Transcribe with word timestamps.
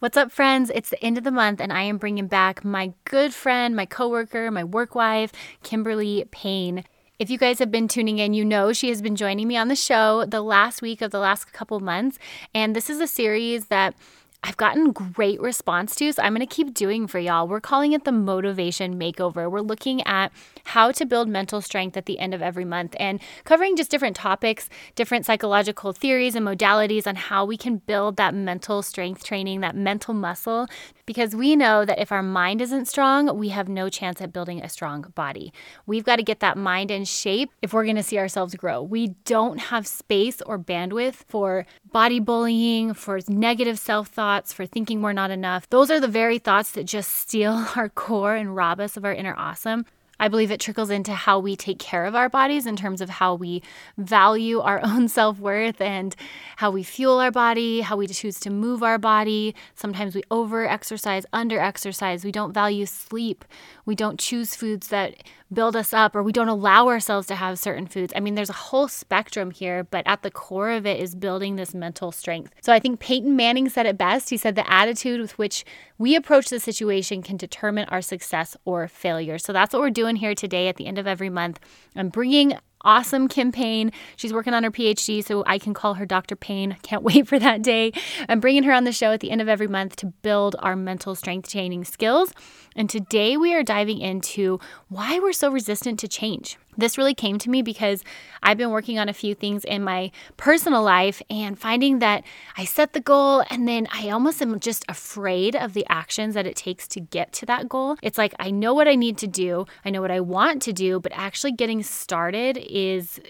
What's 0.00 0.16
up, 0.16 0.30
friends? 0.30 0.70
It's 0.72 0.90
the 0.90 1.04
end 1.04 1.18
of 1.18 1.24
the 1.24 1.32
month, 1.32 1.60
and 1.60 1.72
I 1.72 1.82
am 1.82 1.98
bringing 1.98 2.28
back 2.28 2.64
my 2.64 2.92
good 3.02 3.34
friend, 3.34 3.74
my 3.74 3.84
coworker, 3.84 4.48
my 4.48 4.62
work 4.62 4.94
wife, 4.94 5.32
Kimberly 5.64 6.24
Payne. 6.30 6.84
If 7.18 7.30
you 7.30 7.36
guys 7.36 7.58
have 7.58 7.72
been 7.72 7.88
tuning 7.88 8.20
in, 8.20 8.32
you 8.32 8.44
know 8.44 8.72
she 8.72 8.90
has 8.90 9.02
been 9.02 9.16
joining 9.16 9.48
me 9.48 9.56
on 9.56 9.66
the 9.66 9.74
show 9.74 10.24
the 10.24 10.40
last 10.40 10.82
week 10.82 11.02
of 11.02 11.10
the 11.10 11.18
last 11.18 11.52
couple 11.52 11.80
months. 11.80 12.16
And 12.54 12.76
this 12.76 12.88
is 12.88 13.00
a 13.00 13.08
series 13.08 13.66
that 13.66 13.96
I've 14.44 14.56
gotten 14.56 14.92
great 14.92 15.40
response 15.40 15.96
to, 15.96 16.12
so 16.12 16.22
I'm 16.22 16.32
going 16.32 16.46
to 16.46 16.54
keep 16.54 16.72
doing 16.72 17.08
for 17.08 17.18
y'all. 17.18 17.48
We're 17.48 17.60
calling 17.60 17.92
it 17.92 18.04
the 18.04 18.12
motivation 18.12 18.98
makeover. 18.98 19.50
We're 19.50 19.60
looking 19.60 20.00
at 20.06 20.30
how 20.64 20.92
to 20.92 21.04
build 21.04 21.28
mental 21.28 21.60
strength 21.60 21.96
at 21.96 22.06
the 22.06 22.20
end 22.20 22.34
of 22.34 22.40
every 22.40 22.64
month 22.64 22.94
and 23.00 23.20
covering 23.42 23.76
just 23.76 23.90
different 23.90 24.14
topics, 24.14 24.70
different 24.94 25.26
psychological 25.26 25.92
theories 25.92 26.36
and 26.36 26.46
modalities 26.46 27.06
on 27.06 27.16
how 27.16 27.44
we 27.44 27.56
can 27.56 27.78
build 27.78 28.16
that 28.16 28.32
mental 28.32 28.80
strength 28.80 29.24
training, 29.24 29.60
that 29.60 29.74
mental 29.74 30.14
muscle, 30.14 30.68
because 31.04 31.34
we 31.34 31.56
know 31.56 31.84
that 31.84 31.98
if 31.98 32.12
our 32.12 32.22
mind 32.22 32.62
isn't 32.62 32.86
strong, 32.86 33.36
we 33.36 33.48
have 33.48 33.68
no 33.68 33.88
chance 33.88 34.20
at 34.20 34.32
building 34.32 34.62
a 34.62 34.68
strong 34.68 35.02
body. 35.16 35.52
We've 35.84 36.04
got 36.04 36.16
to 36.16 36.22
get 36.22 36.38
that 36.40 36.56
mind 36.56 36.92
in 36.92 37.04
shape 37.06 37.50
if 37.60 37.72
we're 37.72 37.84
going 37.84 37.96
to 37.96 38.02
see 38.04 38.18
ourselves 38.18 38.54
grow. 38.54 38.82
We 38.82 39.08
don't 39.24 39.58
have 39.58 39.86
space 39.86 40.40
or 40.42 40.60
bandwidth 40.60 41.24
for 41.26 41.66
body 41.90 42.20
bullying, 42.20 42.94
for 42.94 43.18
negative 43.28 43.80
self 43.80 44.06
thoughts, 44.28 44.52
for 44.52 44.66
thinking 44.66 45.00
we're 45.00 45.14
not 45.14 45.30
enough. 45.30 45.70
Those 45.70 45.90
are 45.90 46.00
the 46.00 46.06
very 46.06 46.38
thoughts 46.38 46.72
that 46.72 46.84
just 46.84 47.10
steal 47.12 47.64
our 47.76 47.88
core 47.88 48.34
and 48.34 48.54
rob 48.54 48.78
us 48.78 48.98
of 48.98 49.06
our 49.06 49.14
inner 49.14 49.34
awesome. 49.38 49.86
I 50.20 50.28
believe 50.28 50.50
it 50.50 50.60
trickles 50.60 50.90
into 50.90 51.12
how 51.12 51.38
we 51.38 51.56
take 51.56 51.78
care 51.78 52.04
of 52.04 52.14
our 52.14 52.28
bodies 52.28 52.66
in 52.66 52.76
terms 52.76 53.00
of 53.00 53.08
how 53.08 53.34
we 53.34 53.62
value 53.96 54.60
our 54.60 54.80
own 54.84 55.08
self 55.08 55.38
worth 55.38 55.80
and 55.80 56.14
how 56.56 56.70
we 56.70 56.82
fuel 56.82 57.20
our 57.20 57.30
body, 57.30 57.80
how 57.80 57.96
we 57.96 58.06
choose 58.06 58.40
to 58.40 58.50
move 58.50 58.82
our 58.82 58.98
body. 58.98 59.54
Sometimes 59.74 60.14
we 60.14 60.22
over 60.30 60.66
exercise, 60.66 61.24
under 61.32 61.60
exercise. 61.60 62.24
We 62.24 62.32
don't 62.32 62.52
value 62.52 62.86
sleep. 62.86 63.44
We 63.84 63.94
don't 63.94 64.18
choose 64.18 64.54
foods 64.54 64.88
that 64.88 65.22
build 65.52 65.74
us 65.74 65.92
up 65.92 66.14
or 66.14 66.22
we 66.22 66.32
don't 66.32 66.48
allow 66.48 66.88
ourselves 66.88 67.26
to 67.26 67.34
have 67.34 67.58
certain 67.58 67.86
foods. 67.86 68.12
I 68.14 68.20
mean, 68.20 68.34
there's 68.34 68.50
a 68.50 68.54
whole 68.54 68.88
spectrum 68.88 69.50
here, 69.50 69.84
but 69.84 70.06
at 70.06 70.22
the 70.22 70.30
core 70.30 70.70
of 70.70 70.86
it 70.86 71.00
is 71.00 71.14
building 71.14 71.56
this 71.56 71.74
mental 71.74 72.12
strength. 72.12 72.52
So 72.60 72.72
I 72.72 72.78
think 72.78 73.00
Peyton 73.00 73.34
Manning 73.34 73.68
said 73.68 73.86
it 73.86 73.96
best. 73.96 74.30
He 74.30 74.36
said 74.36 74.56
the 74.56 74.70
attitude 74.70 75.20
with 75.20 75.38
which 75.38 75.64
we 75.96 76.14
approach 76.14 76.48
the 76.48 76.60
situation 76.60 77.22
can 77.22 77.36
determine 77.36 77.88
our 77.88 78.02
success 78.02 78.56
or 78.64 78.86
failure. 78.88 79.38
So 79.38 79.52
that's 79.52 79.72
what 79.72 79.80
we're 79.80 79.90
doing 79.90 80.07
here 80.16 80.34
today 80.34 80.68
at 80.68 80.76
the 80.76 80.86
end 80.86 80.98
of 80.98 81.06
every 81.06 81.30
month. 81.30 81.60
I'm 81.96 82.08
bringing 82.08 82.54
awesome 82.82 83.28
Kim 83.28 83.52
Payne. 83.52 83.92
She's 84.16 84.32
working 84.32 84.54
on 84.54 84.64
her 84.64 84.70
PhD, 84.70 85.24
so 85.24 85.44
I 85.46 85.58
can 85.58 85.74
call 85.74 85.94
her 85.94 86.06
Dr. 86.06 86.36
Payne. 86.36 86.76
Can't 86.82 87.02
wait 87.02 87.26
for 87.26 87.38
that 87.38 87.62
day. 87.62 87.92
I'm 88.28 88.40
bringing 88.40 88.62
her 88.64 88.72
on 88.72 88.84
the 88.84 88.92
show 88.92 89.12
at 89.12 89.20
the 89.20 89.30
end 89.30 89.40
of 89.40 89.48
every 89.48 89.68
month 89.68 89.96
to 89.96 90.06
build 90.06 90.56
our 90.60 90.76
mental 90.76 91.14
strength 91.14 91.50
training 91.50 91.84
skills. 91.84 92.32
And 92.76 92.88
today 92.88 93.36
we 93.36 93.54
are 93.54 93.62
diving 93.62 93.98
into 93.98 94.60
why 94.88 95.18
we're 95.18 95.32
so 95.32 95.50
resistant 95.50 95.98
to 96.00 96.08
change. 96.08 96.58
This 96.78 96.96
really 96.96 97.14
came 97.14 97.38
to 97.38 97.50
me 97.50 97.60
because 97.60 98.04
I've 98.42 98.56
been 98.56 98.70
working 98.70 98.98
on 98.98 99.08
a 99.08 99.12
few 99.12 99.34
things 99.34 99.64
in 99.64 99.82
my 99.82 100.12
personal 100.36 100.82
life 100.82 101.20
and 101.28 101.58
finding 101.58 101.98
that 101.98 102.24
I 102.56 102.64
set 102.64 102.92
the 102.92 103.00
goal 103.00 103.44
and 103.50 103.66
then 103.66 103.88
I 103.92 104.08
almost 104.10 104.40
am 104.40 104.60
just 104.60 104.84
afraid 104.88 105.56
of 105.56 105.74
the 105.74 105.84
actions 105.88 106.34
that 106.34 106.46
it 106.46 106.54
takes 106.54 106.86
to 106.88 107.00
get 107.00 107.32
to 107.34 107.46
that 107.46 107.68
goal. 107.68 107.96
It's 108.00 108.16
like 108.16 108.32
I 108.38 108.52
know 108.52 108.72
what 108.74 108.86
I 108.86 108.94
need 108.94 109.18
to 109.18 109.26
do, 109.26 109.66
I 109.84 109.90
know 109.90 110.00
what 110.00 110.12
I 110.12 110.20
want 110.20 110.62
to 110.62 110.72
do, 110.72 111.00
but 111.00 111.12
actually 111.14 111.52
getting 111.52 111.82
started 111.82 112.56
is 112.58 113.20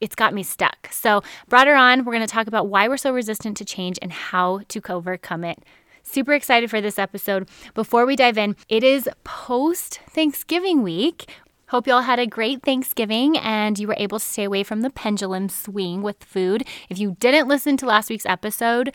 it's 0.00 0.14
got 0.14 0.34
me 0.34 0.42
stuck. 0.42 0.92
So, 0.92 1.22
brought 1.48 1.66
her 1.66 1.74
on. 1.74 2.04
We're 2.04 2.12
going 2.12 2.26
to 2.26 2.32
talk 2.32 2.46
about 2.46 2.68
why 2.68 2.86
we're 2.86 2.96
so 2.96 3.12
resistant 3.12 3.56
to 3.56 3.64
change 3.64 3.98
and 4.00 4.12
how 4.12 4.60
to 4.68 4.80
overcome 4.88 5.42
it. 5.42 5.64
Super 6.04 6.34
excited 6.34 6.70
for 6.70 6.80
this 6.80 6.98
episode. 6.98 7.48
Before 7.74 8.06
we 8.06 8.16
dive 8.16 8.38
in, 8.38 8.56
it 8.68 8.84
is 8.84 9.08
post 9.24 10.00
Thanksgiving 10.08 10.82
week. 10.82 11.26
Hope 11.68 11.86
you 11.86 11.92
all 11.92 12.02
had 12.02 12.18
a 12.18 12.26
great 12.26 12.62
Thanksgiving 12.62 13.36
and 13.36 13.78
you 13.78 13.86
were 13.86 13.96
able 13.98 14.18
to 14.18 14.24
stay 14.24 14.44
away 14.44 14.62
from 14.62 14.80
the 14.80 14.88
pendulum 14.88 15.50
swing 15.50 16.00
with 16.00 16.24
food. 16.24 16.66
If 16.88 16.98
you 16.98 17.16
didn't 17.20 17.46
listen 17.46 17.76
to 17.76 17.86
last 17.86 18.08
week's 18.08 18.24
episode, 18.24 18.92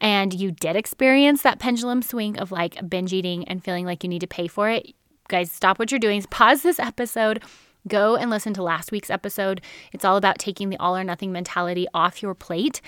and 0.00 0.32
you 0.32 0.50
did 0.50 0.76
experience 0.76 1.42
that 1.42 1.58
pendulum 1.58 2.00
swing 2.02 2.38
of 2.38 2.52
like 2.52 2.88
binge 2.88 3.12
eating 3.12 3.46
and 3.48 3.62
feeling 3.62 3.84
like 3.84 4.02
you 4.02 4.08
need 4.08 4.20
to 4.20 4.26
pay 4.26 4.46
for 4.46 4.70
it, 4.70 4.94
guys, 5.28 5.52
stop 5.52 5.78
what 5.78 5.90
you're 5.90 6.00
doing. 6.00 6.22
Pause 6.22 6.62
this 6.62 6.78
episode. 6.78 7.42
Go 7.86 8.16
and 8.16 8.30
listen 8.30 8.54
to 8.54 8.62
last 8.62 8.90
week's 8.90 9.10
episode. 9.10 9.60
It's 9.92 10.04
all 10.04 10.16
about 10.16 10.38
taking 10.38 10.70
the 10.70 10.78
all 10.78 10.96
or 10.96 11.04
nothing 11.04 11.32
mentality 11.32 11.86
off 11.92 12.22
your 12.22 12.34
plate 12.34 12.80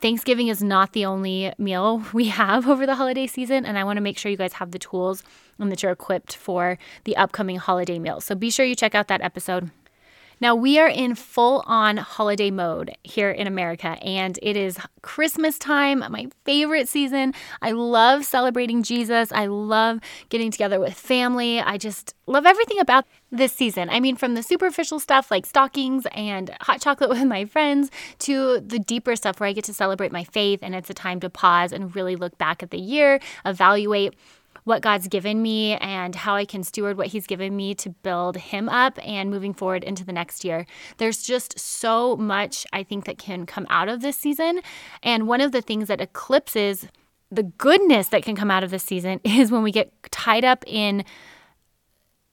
Thanksgiving 0.00 0.48
is 0.48 0.62
not 0.62 0.92
the 0.92 1.04
only 1.04 1.52
meal 1.58 2.02
we 2.12 2.26
have 2.26 2.68
over 2.68 2.86
the 2.86 2.94
holiday 2.94 3.26
season, 3.26 3.64
and 3.64 3.78
I 3.78 3.84
want 3.84 3.96
to 3.96 4.02
make 4.02 4.18
sure 4.18 4.30
you 4.30 4.36
guys 4.36 4.54
have 4.54 4.70
the 4.70 4.78
tools 4.78 5.22
and 5.58 5.72
that 5.72 5.82
you're 5.82 5.92
equipped 5.92 6.36
for 6.36 6.78
the 7.04 7.16
upcoming 7.16 7.56
holiday 7.56 7.98
meal. 7.98 8.20
So 8.20 8.34
be 8.34 8.50
sure 8.50 8.66
you 8.66 8.74
check 8.74 8.94
out 8.94 9.08
that 9.08 9.22
episode. 9.22 9.70
Now, 10.38 10.54
we 10.54 10.78
are 10.78 10.88
in 10.88 11.14
full 11.14 11.64
on 11.66 11.96
holiday 11.96 12.50
mode 12.50 12.94
here 13.02 13.30
in 13.30 13.46
America, 13.46 13.96
and 14.02 14.38
it 14.42 14.54
is 14.54 14.78
Christmas 15.00 15.58
time, 15.58 16.00
my 16.10 16.26
favorite 16.44 16.88
season. 16.90 17.32
I 17.62 17.70
love 17.70 18.26
celebrating 18.26 18.82
Jesus. 18.82 19.32
I 19.32 19.46
love 19.46 20.00
getting 20.28 20.50
together 20.50 20.78
with 20.78 20.92
family. 20.92 21.60
I 21.60 21.78
just 21.78 22.14
love 22.26 22.44
everything 22.44 22.78
about 22.80 23.06
this 23.32 23.54
season. 23.54 23.88
I 23.88 23.98
mean, 23.98 24.14
from 24.14 24.34
the 24.34 24.42
superficial 24.42 25.00
stuff 25.00 25.30
like 25.30 25.46
stockings 25.46 26.06
and 26.12 26.54
hot 26.60 26.82
chocolate 26.82 27.08
with 27.16 27.24
my 27.24 27.46
friends 27.46 27.90
to 28.20 28.60
the 28.60 28.78
deeper 28.78 29.16
stuff 29.16 29.40
where 29.40 29.48
I 29.48 29.54
get 29.54 29.64
to 29.64 29.74
celebrate 29.74 30.12
my 30.12 30.24
faith, 30.24 30.58
and 30.62 30.74
it's 30.74 30.90
a 30.90 30.94
time 30.94 31.18
to 31.20 31.30
pause 31.30 31.72
and 31.72 31.96
really 31.96 32.14
look 32.14 32.36
back 32.36 32.62
at 32.62 32.70
the 32.70 32.78
year, 32.78 33.20
evaluate 33.46 34.14
what 34.66 34.82
God's 34.82 35.06
given 35.06 35.40
me 35.40 35.76
and 35.76 36.12
how 36.14 36.34
I 36.34 36.44
can 36.44 36.64
steward 36.64 36.98
what 36.98 37.06
He's 37.06 37.26
given 37.26 37.54
me 37.54 37.72
to 37.76 37.90
build 37.90 38.36
Him 38.36 38.68
up 38.68 38.98
and 39.06 39.30
moving 39.30 39.54
forward 39.54 39.84
into 39.84 40.04
the 40.04 40.12
next 40.12 40.44
year. 40.44 40.66
There's 40.96 41.22
just 41.22 41.56
so 41.56 42.16
much 42.16 42.66
I 42.72 42.82
think 42.82 43.04
that 43.04 43.16
can 43.16 43.46
come 43.46 43.68
out 43.70 43.88
of 43.88 44.00
this 44.00 44.16
season. 44.16 44.60
And 45.04 45.28
one 45.28 45.40
of 45.40 45.52
the 45.52 45.62
things 45.62 45.86
that 45.86 46.00
eclipses 46.00 46.88
the 47.30 47.44
goodness 47.44 48.08
that 48.08 48.24
can 48.24 48.34
come 48.36 48.50
out 48.50 48.64
of 48.64 48.70
this 48.70 48.82
season 48.82 49.20
is 49.24 49.52
when 49.52 49.62
we 49.62 49.70
get 49.70 49.92
tied 50.10 50.44
up 50.44 50.64
in 50.66 51.04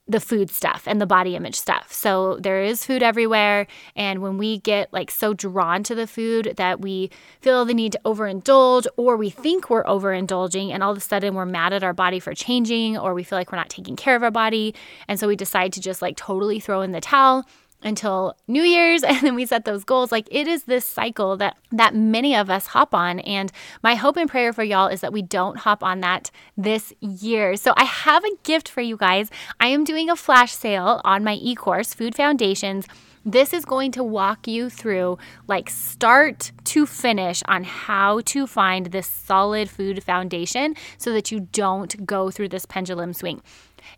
the 0.05 0.19
food 0.19 0.49
stuff 0.49 0.83
and 0.85 0.99
the 0.99 1.05
body 1.05 1.35
image 1.35 1.55
stuff. 1.55 1.93
So 1.93 2.37
there 2.37 2.61
is 2.61 2.85
food 2.85 3.01
everywhere. 3.01 3.67
And 3.95 4.21
when 4.21 4.37
we 4.37 4.59
get 4.59 4.91
like 4.91 5.09
so 5.09 5.33
drawn 5.33 5.81
to 5.83 5.95
the 5.95 6.07
food 6.07 6.53
that 6.57 6.81
we 6.81 7.09
feel 7.39 7.63
the 7.63 7.73
need 7.73 7.93
to 7.93 8.01
overindulge, 8.03 8.85
or 8.97 9.15
we 9.15 9.29
think 9.29 9.69
we're 9.69 9.85
overindulging, 9.85 10.71
and 10.71 10.83
all 10.83 10.91
of 10.91 10.97
a 10.97 11.01
sudden 11.01 11.35
we're 11.35 11.45
mad 11.45 11.71
at 11.71 11.83
our 11.83 11.93
body 11.93 12.19
for 12.19 12.33
changing, 12.33 12.97
or 12.97 13.13
we 13.13 13.23
feel 13.23 13.39
like 13.39 13.51
we're 13.51 13.57
not 13.57 13.69
taking 13.69 13.95
care 13.95 14.15
of 14.15 14.23
our 14.23 14.31
body. 14.31 14.75
And 15.07 15.17
so 15.17 15.27
we 15.27 15.37
decide 15.37 15.71
to 15.73 15.81
just 15.81 16.01
like 16.01 16.17
totally 16.17 16.59
throw 16.59 16.81
in 16.81 16.91
the 16.91 17.01
towel 17.01 17.45
until 17.83 18.35
New 18.47 18.63
Year's 18.63 19.03
and 19.13 19.21
then 19.21 19.35
we 19.35 19.45
set 19.45 19.65
those 19.65 19.83
goals. 19.83 20.11
Like 20.11 20.27
it 20.31 20.47
is 20.47 20.63
this 20.63 20.85
cycle 20.85 21.37
that 21.37 21.57
that 21.71 21.95
many 21.95 22.35
of 22.35 22.49
us 22.49 22.67
hop 22.67 22.93
on 22.93 23.19
and 23.19 23.51
my 23.81 23.95
hope 23.95 24.17
and 24.17 24.29
prayer 24.29 24.53
for 24.53 24.63
y'all 24.63 24.87
is 24.87 25.01
that 25.01 25.13
we 25.13 25.21
don't 25.21 25.59
hop 25.59 25.83
on 25.83 26.01
that 26.01 26.31
this 26.57 26.93
year. 26.99 27.55
So 27.55 27.73
I 27.77 27.83
have 27.83 28.23
a 28.23 28.35
gift 28.43 28.69
for 28.69 28.81
you 28.81 28.97
guys. 28.97 29.29
I 29.59 29.67
am 29.67 29.83
doing 29.83 30.09
a 30.09 30.15
flash 30.15 30.53
sale 30.53 31.01
on 31.03 31.23
my 31.23 31.35
e-course 31.35 31.93
Food 31.93 32.15
Foundations. 32.15 32.85
This 33.25 33.53
is 33.53 33.63
going 33.63 33.91
to 33.93 34.03
walk 34.03 34.47
you 34.49 34.69
through 34.69 35.17
like 35.47 35.69
start 35.69 36.51
to 36.65 36.85
finish 36.85 37.41
on 37.47 37.63
how 37.63 38.19
to 38.25 38.45
find 38.45 38.87
this 38.87 39.07
solid 39.07 39.69
food 39.69 40.03
foundation 40.03 40.75
so 40.97 41.13
that 41.13 41.31
you 41.31 41.47
don't 41.53 42.05
go 42.05 42.31
through 42.31 42.49
this 42.49 42.65
pendulum 42.65 43.13
swing. 43.13 43.41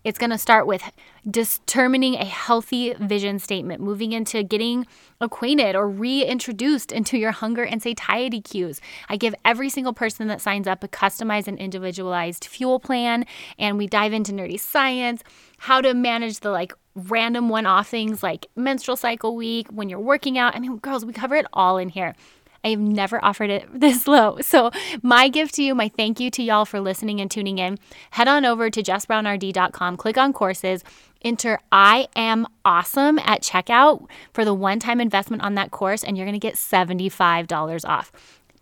It's 0.04 0.18
going 0.20 0.30
to 0.30 0.38
start 0.38 0.68
with 0.68 0.84
determining 1.30 2.16
a 2.16 2.26
healthy 2.26 2.94
vision 2.94 3.40
statement, 3.40 3.82
moving 3.82 4.12
into 4.12 4.44
getting 4.44 4.86
acquainted 5.20 5.76
or 5.76 5.90
reintroduced 5.90 6.92
into 6.92 7.18
your 7.18 7.32
hunger 7.32 7.64
and 7.64 7.82
satiety 7.82 8.42
cues. 8.42 8.82
I 9.10 9.18
give 9.18 9.34
every 9.44 9.70
single 9.70 9.94
person 9.94 10.28
that 10.28 10.42
signs 10.42 10.68
up 10.68 10.84
a 10.84 10.88
customized 10.88 11.48
and 11.48 11.58
individualized 11.58 12.46
fuel 12.46 12.80
plan, 12.80 13.26
and 13.58 13.78
we 13.78 13.88
dive 13.88 14.14
into 14.14 14.32
nerdy 14.32 14.60
science, 14.60 15.24
how 15.58 15.82
to 15.82 15.94
manage 15.94 16.42
the 16.42 16.52
like 16.52 16.74
random 16.96 17.50
one 17.50 17.66
off 17.66 17.90
things 17.90 18.24
like 18.24 18.48
menstrual 18.56 18.96
cycle 18.96 19.36
week, 19.36 19.68
when 19.70 19.90
you're 19.90 20.00
working 20.00 20.38
out. 20.38 20.56
I 20.56 20.60
mean, 20.60 20.78
girls, 20.78 21.06
we 21.06 21.14
cover 21.14 21.36
it 21.36 21.46
all 21.54 21.78
in 21.78 21.90
here. 21.90 22.16
I 22.66 22.70
have 22.70 22.80
never 22.80 23.24
offered 23.24 23.52
it 23.52 23.68
this 23.80 24.08
low. 24.08 24.40
So, 24.42 24.72
my 25.02 25.30
gift 25.30 25.54
to 25.56 25.64
you, 25.64 25.76
my 25.76 25.88
thank 25.88 26.20
you 26.20 26.30
to 26.32 26.44
y'all 26.44 26.66
for 26.66 26.82
listening 26.82 27.22
and 27.22 27.30
tuning 27.30 27.60
in. 27.60 27.78
Head 28.12 28.28
on 28.28 28.44
over 28.44 28.70
to 28.70 28.84
jessbrownrd.com, 28.84 29.98
click 29.98 30.18
on 30.18 30.34
courses, 30.34 30.84
enter 31.24 31.60
I 31.72 32.08
am 32.16 32.48
awesome 32.66 33.20
at 33.20 33.42
checkout 33.42 34.08
for 34.34 34.44
the 34.44 34.54
one 34.54 34.80
time 34.80 35.00
investment 35.00 35.44
on 35.44 35.54
that 35.56 35.72
course, 35.72 36.04
and 36.04 36.18
you're 36.18 36.26
going 36.26 36.40
to 36.40 36.40
get 36.40 36.56
$75 36.56 37.86
off. 37.88 38.12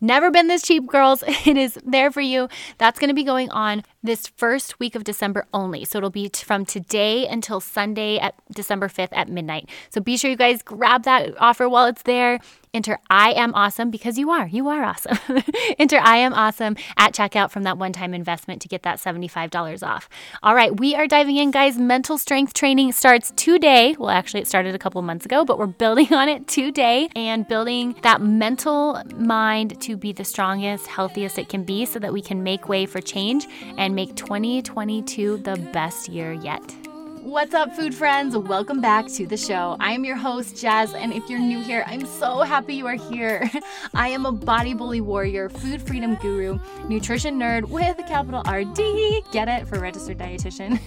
Never 0.01 0.31
been 0.31 0.49
this 0.49 0.63
cheap, 0.63 0.85
girls. 0.87 1.23
It 1.45 1.57
is 1.57 1.77
there 1.85 2.11
for 2.11 2.21
you. 2.21 2.49
That's 2.77 2.99
going 2.99 3.09
to 3.09 3.13
be 3.13 3.23
going 3.23 3.49
on 3.51 3.83
this 4.03 4.27
first 4.27 4.79
week 4.79 4.95
of 4.95 5.03
December 5.03 5.47
only. 5.53 5.85
So 5.85 5.97
it'll 5.97 6.09
be 6.09 6.29
t- 6.29 6.43
from 6.43 6.65
today 6.65 7.25
until 7.25 7.59
Sunday 7.59 8.19
at 8.19 8.35
December 8.51 8.89
5th 8.89 9.09
at 9.13 9.29
midnight. 9.29 9.69
So 9.89 10.01
be 10.01 10.17
sure 10.17 10.29
you 10.29 10.35
guys 10.35 10.61
grab 10.61 11.03
that 11.03 11.33
offer 11.39 11.69
while 11.69 11.85
it's 11.85 12.03
there. 12.03 12.39
Enter 12.75 12.97
I 13.07 13.33
am 13.33 13.53
awesome 13.53 13.91
because 13.91 14.17
you 14.17 14.31
are. 14.31 14.47
You 14.47 14.67
are 14.67 14.83
awesome. 14.83 15.19
Enter 15.77 15.99
I 15.99 16.17
am 16.17 16.33
awesome 16.33 16.75
at 16.97 17.13
checkout 17.13 17.51
from 17.51 17.63
that 17.63 17.77
one 17.77 17.93
time 17.93 18.15
investment 18.15 18.63
to 18.63 18.67
get 18.67 18.81
that 18.81 18.97
$75 18.97 19.87
off. 19.87 20.09
All 20.41 20.55
right, 20.55 20.75
we 20.79 20.95
are 20.95 21.05
diving 21.05 21.37
in, 21.37 21.51
guys. 21.51 21.77
Mental 21.77 22.17
strength 22.17 22.55
training 22.55 22.91
starts 22.91 23.31
today. 23.35 23.95
Well, 23.99 24.09
actually, 24.09 24.41
it 24.41 24.47
started 24.47 24.73
a 24.73 24.79
couple 24.79 24.99
months 25.03 25.23
ago, 25.23 25.45
but 25.45 25.59
we're 25.59 25.67
building 25.67 26.07
on 26.13 26.27
it 26.27 26.47
today 26.47 27.09
and 27.15 27.47
building 27.47 27.95
that 28.01 28.23
mental 28.23 28.99
mind 29.15 29.79
to 29.81 29.95
be 29.95 30.11
the 30.11 30.25
strongest, 30.25 30.87
healthiest 30.87 31.37
it 31.37 31.49
can 31.49 31.63
be 31.63 31.85
so 31.85 31.99
that 31.99 32.11
we 32.11 32.23
can 32.23 32.41
make 32.41 32.67
way 32.67 32.87
for 32.87 33.01
change 33.01 33.45
and 33.77 33.92
make 33.93 34.15
2022 34.15 35.37
the 35.37 35.55
best 35.71 36.09
year 36.09 36.33
yet. 36.33 36.61
What's 37.23 37.53
up, 37.53 37.73
food 37.73 37.95
friends? 37.95 38.35
Welcome 38.35 38.81
back 38.81 39.07
to 39.13 39.25
the 39.25 39.37
show. 39.37 39.77
I 39.79 39.93
am 39.93 40.03
your 40.03 40.17
host, 40.17 40.59
Jess, 40.61 40.93
and 40.93 41.13
if 41.13 41.29
you're 41.29 41.39
new 41.39 41.61
here, 41.61 41.85
I'm 41.87 42.05
so 42.05 42.41
happy 42.41 42.75
you 42.75 42.85
are 42.85 42.95
here. 42.95 43.49
I 43.93 44.09
am 44.09 44.25
a 44.25 44.31
body 44.33 44.73
bully 44.73 44.99
warrior, 44.99 45.47
food 45.47 45.81
freedom 45.81 46.15
guru, 46.15 46.59
nutrition 46.89 47.39
nerd 47.39 47.69
with 47.69 47.97
a 47.97 48.03
capital 48.03 48.41
RD. 48.41 49.31
Get 49.31 49.47
it 49.47 49.69
for 49.69 49.79
registered 49.79 50.17
dietitian. 50.17 50.81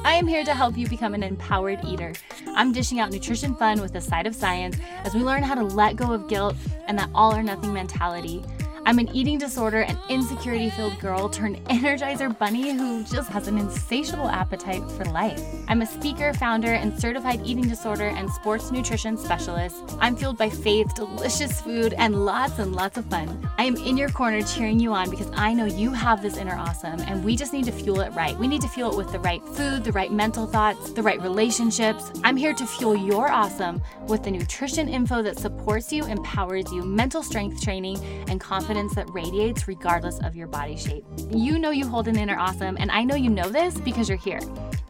I 0.04 0.14
am 0.14 0.26
here 0.26 0.44
to 0.44 0.54
help 0.54 0.78
you 0.78 0.88
become 0.88 1.12
an 1.12 1.22
empowered 1.22 1.84
eater. 1.84 2.14
I'm 2.54 2.72
dishing 2.72 2.98
out 2.98 3.10
nutrition 3.10 3.54
fun 3.54 3.82
with 3.82 3.94
a 3.96 4.00
side 4.00 4.26
of 4.26 4.34
science 4.34 4.78
as 5.04 5.14
we 5.14 5.20
learn 5.20 5.42
how 5.42 5.56
to 5.56 5.62
let 5.62 5.96
go 5.96 6.10
of 6.10 6.26
guilt 6.26 6.56
and 6.88 6.98
that 6.98 7.10
all 7.14 7.34
or 7.34 7.42
nothing 7.42 7.74
mentality. 7.74 8.42
I'm 8.86 9.00
an 9.00 9.08
eating 9.12 9.36
disorder 9.36 9.80
and 9.80 9.98
insecurity 10.08 10.70
filled 10.70 11.00
girl 11.00 11.28
turned 11.28 11.56
energizer 11.64 12.38
bunny 12.38 12.70
who 12.70 13.02
just 13.02 13.28
has 13.30 13.48
an 13.48 13.58
insatiable 13.58 14.28
appetite 14.28 14.88
for 14.92 15.04
life. 15.06 15.42
I'm 15.66 15.82
a 15.82 15.86
speaker, 15.86 16.32
founder, 16.32 16.72
and 16.72 16.96
certified 16.96 17.40
eating 17.44 17.66
disorder 17.66 18.06
and 18.06 18.30
sports 18.30 18.70
nutrition 18.70 19.16
specialist. 19.16 19.96
I'm 19.98 20.14
fueled 20.14 20.38
by 20.38 20.50
faith, 20.50 20.94
delicious 20.94 21.60
food, 21.60 21.94
and 21.94 22.24
lots 22.24 22.60
and 22.60 22.76
lots 22.76 22.96
of 22.96 23.06
fun. 23.06 23.50
I 23.58 23.64
am 23.64 23.74
in 23.74 23.96
your 23.96 24.08
corner 24.08 24.40
cheering 24.42 24.78
you 24.78 24.92
on 24.92 25.10
because 25.10 25.32
I 25.34 25.52
know 25.52 25.64
you 25.64 25.90
have 25.90 26.22
this 26.22 26.36
inner 26.36 26.54
awesome 26.54 27.00
and 27.00 27.24
we 27.24 27.34
just 27.34 27.52
need 27.52 27.64
to 27.64 27.72
fuel 27.72 28.02
it 28.02 28.12
right. 28.12 28.38
We 28.38 28.46
need 28.46 28.62
to 28.62 28.68
fuel 28.68 28.92
it 28.92 28.96
with 28.96 29.10
the 29.10 29.18
right 29.18 29.42
food, 29.48 29.82
the 29.82 29.90
right 29.90 30.12
mental 30.12 30.46
thoughts, 30.46 30.92
the 30.92 31.02
right 31.02 31.20
relationships. 31.20 32.12
I'm 32.22 32.36
here 32.36 32.54
to 32.54 32.64
fuel 32.64 32.94
your 32.94 33.32
awesome 33.32 33.82
with 34.06 34.22
the 34.22 34.30
nutrition 34.30 34.88
info 34.88 35.22
that 35.22 35.40
supports 35.40 35.92
you, 35.92 36.04
empowers 36.04 36.70
you, 36.70 36.84
mental 36.84 37.24
strength 37.24 37.60
training, 37.60 37.98
and 38.28 38.40
confidence 38.40 38.75
confidence 38.76 38.94
that 38.94 39.14
radiates 39.14 39.66
regardless 39.66 40.18
of 40.20 40.36
your 40.36 40.46
body 40.46 40.76
shape. 40.76 41.04
You 41.30 41.58
know 41.58 41.70
you 41.70 41.86
hold 41.86 42.08
an 42.08 42.18
inner 42.18 42.38
awesome, 42.38 42.76
and 42.78 42.90
I 42.90 43.04
know 43.04 43.14
you 43.14 43.30
know 43.30 43.48
this 43.48 43.78
because 43.80 44.06
you're 44.06 44.18
here. 44.18 44.40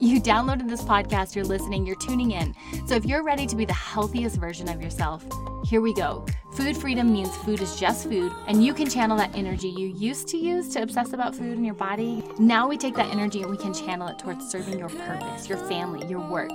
You 0.01 0.21
downloaded 0.21 0.69
this 0.69 0.83
podcast, 0.83 1.37
you're 1.37 1.45
listening, 1.45 1.87
you're 1.87 1.97
tuning 1.97 2.33
in. 2.33 2.53
So 2.87 2.97
if 2.97 3.05
you're 3.05 3.23
ready 3.23 3.47
to 3.47 3.55
be 3.55 3.65
the 3.65 3.73
healthiest 3.73 4.37
version 4.39 4.69
of 4.69 4.83
yourself, 4.83 5.25
here 5.65 5.81
we 5.81 5.95
go. 5.95 6.27
Food 6.53 6.77
freedom 6.77 7.13
means 7.13 7.35
food 7.37 7.61
is 7.61 7.79
just 7.79 8.09
food, 8.09 8.33
and 8.49 8.65
you 8.65 8.75
can 8.75 8.89
channel 8.89 9.17
that 9.19 9.35
energy 9.37 9.69
you 9.69 9.89
used 9.89 10.27
to 10.29 10.37
use 10.37 10.69
to 10.71 10.83
obsess 10.83 11.13
about 11.13 11.35
food 11.35 11.53
in 11.53 11.65
your 11.65 11.75
body. 11.75 12.23
Now 12.39 12.69
we 12.69 12.77
take 12.77 12.95
that 12.97 13.11
energy 13.11 13.43
and 13.43 13.51
we 13.51 13.57
can 13.57 13.73
channel 13.73 14.09
it 14.09 14.19
towards 14.19 14.49
serving 14.49 14.79
your 14.79 14.89
purpose, 14.89 15.49
your 15.49 15.59
family, 15.59 16.07
your 16.09 16.21
work, 16.21 16.51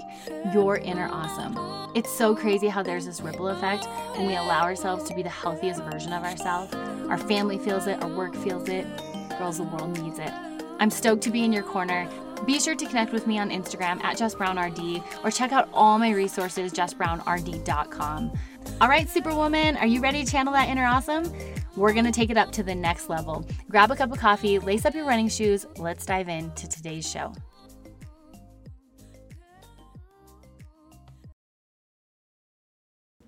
your 0.53 0.77
inner 0.77 1.07
awesome. 1.11 1.55
It's 1.95 2.11
so 2.11 2.35
crazy 2.35 2.67
how 2.67 2.83
there's 2.83 3.05
this 3.05 3.21
ripple 3.21 3.49
effect 3.49 3.85
when 4.17 4.27
we 4.27 4.35
allow 4.35 4.63
ourselves 4.63 5.07
to 5.09 5.15
be 5.15 5.23
the 5.23 5.29
healthiest 5.29 5.83
version 5.83 6.13
of 6.13 6.23
ourselves. 6.23 6.73
Our 7.09 7.17
family 7.23 7.57
feels 7.57 7.87
it, 7.87 8.01
our 8.01 8.09
work 8.09 8.35
feels 8.35 8.67
it. 8.69 8.85
Girls, 9.37 9.57
the 9.57 9.63
world 9.63 9.97
needs 9.99 10.19
it. 10.19 10.31
I'm 10.79 10.89
stoked 10.89 11.23
to 11.23 11.29
be 11.29 11.43
in 11.43 11.53
your 11.53 11.63
corner. 11.63 12.09
Be 12.45 12.59
sure 12.59 12.75
to 12.75 12.85
connect 12.85 13.13
with 13.13 13.27
me 13.27 13.37
on 13.37 13.51
Instagram 13.51 14.03
at 14.03 14.17
JessBrownRD 14.17 15.23
or 15.23 15.29
check 15.29 15.51
out 15.51 15.69
all 15.73 15.99
my 15.99 16.11
resources, 16.11 16.73
jessbrownrd.com. 16.73 18.31
All 18.79 18.89
right, 18.89 19.07
Superwoman, 19.07 19.77
are 19.77 19.85
you 19.85 20.01
ready 20.01 20.23
to 20.23 20.31
channel 20.31 20.53
that 20.53 20.69
inner 20.69 20.85
awesome? 20.85 21.31
We're 21.75 21.93
gonna 21.93 22.11
take 22.11 22.31
it 22.31 22.37
up 22.37 22.51
to 22.53 22.63
the 22.63 22.75
next 22.75 23.09
level. 23.09 23.47
Grab 23.69 23.91
a 23.91 23.95
cup 23.95 24.11
of 24.11 24.17
coffee, 24.17 24.59
lace 24.59 24.85
up 24.85 24.95
your 24.95 25.05
running 25.05 25.29
shoes. 25.29 25.65
Let's 25.77 26.05
dive 26.05 26.29
into 26.29 26.67
today's 26.67 27.09
show. 27.09 27.33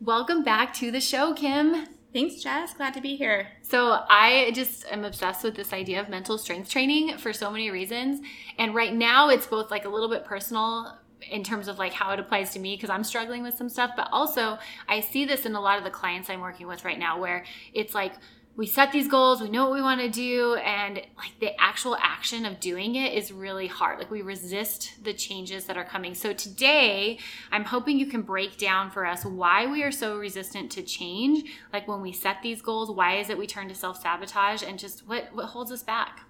Welcome 0.01 0.43
back 0.43 0.73
to 0.75 0.91
the 0.91 0.99
show, 0.99 1.33
Kim. 1.33 1.87
Thanks, 2.13 2.43
Jess. 2.43 2.75
Glad 2.75 2.93
to 2.93 3.01
be 3.01 3.15
here. 3.15 3.47
So, 3.63 4.03
I 4.07 4.51
just 4.53 4.85
am 4.91 5.03
obsessed 5.03 5.43
with 5.43 5.55
this 5.55 5.73
idea 5.73 5.99
of 5.99 6.09
mental 6.09 6.37
strength 6.37 6.69
training 6.69 7.17
for 7.17 7.33
so 7.33 7.49
many 7.49 7.71
reasons. 7.71 8.23
And 8.59 8.75
right 8.75 8.93
now, 8.93 9.29
it's 9.29 9.47
both 9.47 9.71
like 9.71 9.85
a 9.85 9.89
little 9.89 10.09
bit 10.09 10.23
personal 10.23 10.99
in 11.31 11.43
terms 11.43 11.67
of 11.67 11.79
like 11.79 11.93
how 11.93 12.11
it 12.11 12.19
applies 12.19 12.53
to 12.53 12.59
me 12.59 12.75
because 12.75 12.89
I'm 12.89 13.03
struggling 13.03 13.41
with 13.41 13.57
some 13.57 13.69
stuff, 13.69 13.91
but 13.95 14.09
also 14.11 14.59
I 14.87 14.99
see 14.99 15.25
this 15.25 15.45
in 15.45 15.55
a 15.55 15.61
lot 15.61 15.77
of 15.77 15.83
the 15.83 15.89
clients 15.89 16.29
I'm 16.29 16.41
working 16.41 16.67
with 16.67 16.85
right 16.85 16.99
now 16.99 17.19
where 17.19 17.45
it's 17.73 17.95
like, 17.95 18.13
we 18.55 18.67
set 18.67 18.91
these 18.91 19.07
goals, 19.07 19.41
we 19.41 19.49
know 19.49 19.65
what 19.65 19.73
we 19.73 19.81
want 19.81 19.99
to 20.01 20.09
do, 20.09 20.55
and 20.55 20.97
like 21.17 21.39
the 21.39 21.59
actual 21.59 21.97
action 21.99 22.45
of 22.45 22.59
doing 22.59 22.95
it 22.95 23.13
is 23.13 23.31
really 23.31 23.65
hard. 23.65 23.97
Like 23.97 24.11
we 24.11 24.21
resist 24.21 25.03
the 25.03 25.13
changes 25.13 25.65
that 25.65 25.77
are 25.77 25.83
coming. 25.83 26.13
So 26.13 26.33
today, 26.33 27.17
I'm 27.51 27.65
hoping 27.65 27.97
you 27.97 28.05
can 28.05 28.21
break 28.21 28.57
down 28.57 28.91
for 28.91 29.05
us 29.07 29.25
why 29.25 29.65
we 29.65 29.81
are 29.81 29.91
so 29.91 30.17
resistant 30.17 30.71
to 30.73 30.83
change. 30.83 31.49
Like 31.71 31.87
when 31.87 32.01
we 32.01 32.11
set 32.11 32.43
these 32.43 32.61
goals, 32.61 32.91
why 32.91 33.17
is 33.17 33.31
it 33.31 33.37
we 33.37 33.47
turn 33.47 33.69
to 33.69 33.75
self 33.75 34.01
sabotage, 34.01 34.61
and 34.61 34.77
just 34.77 35.07
what 35.07 35.29
what 35.33 35.47
holds 35.47 35.71
us 35.71 35.81
back? 35.81 36.21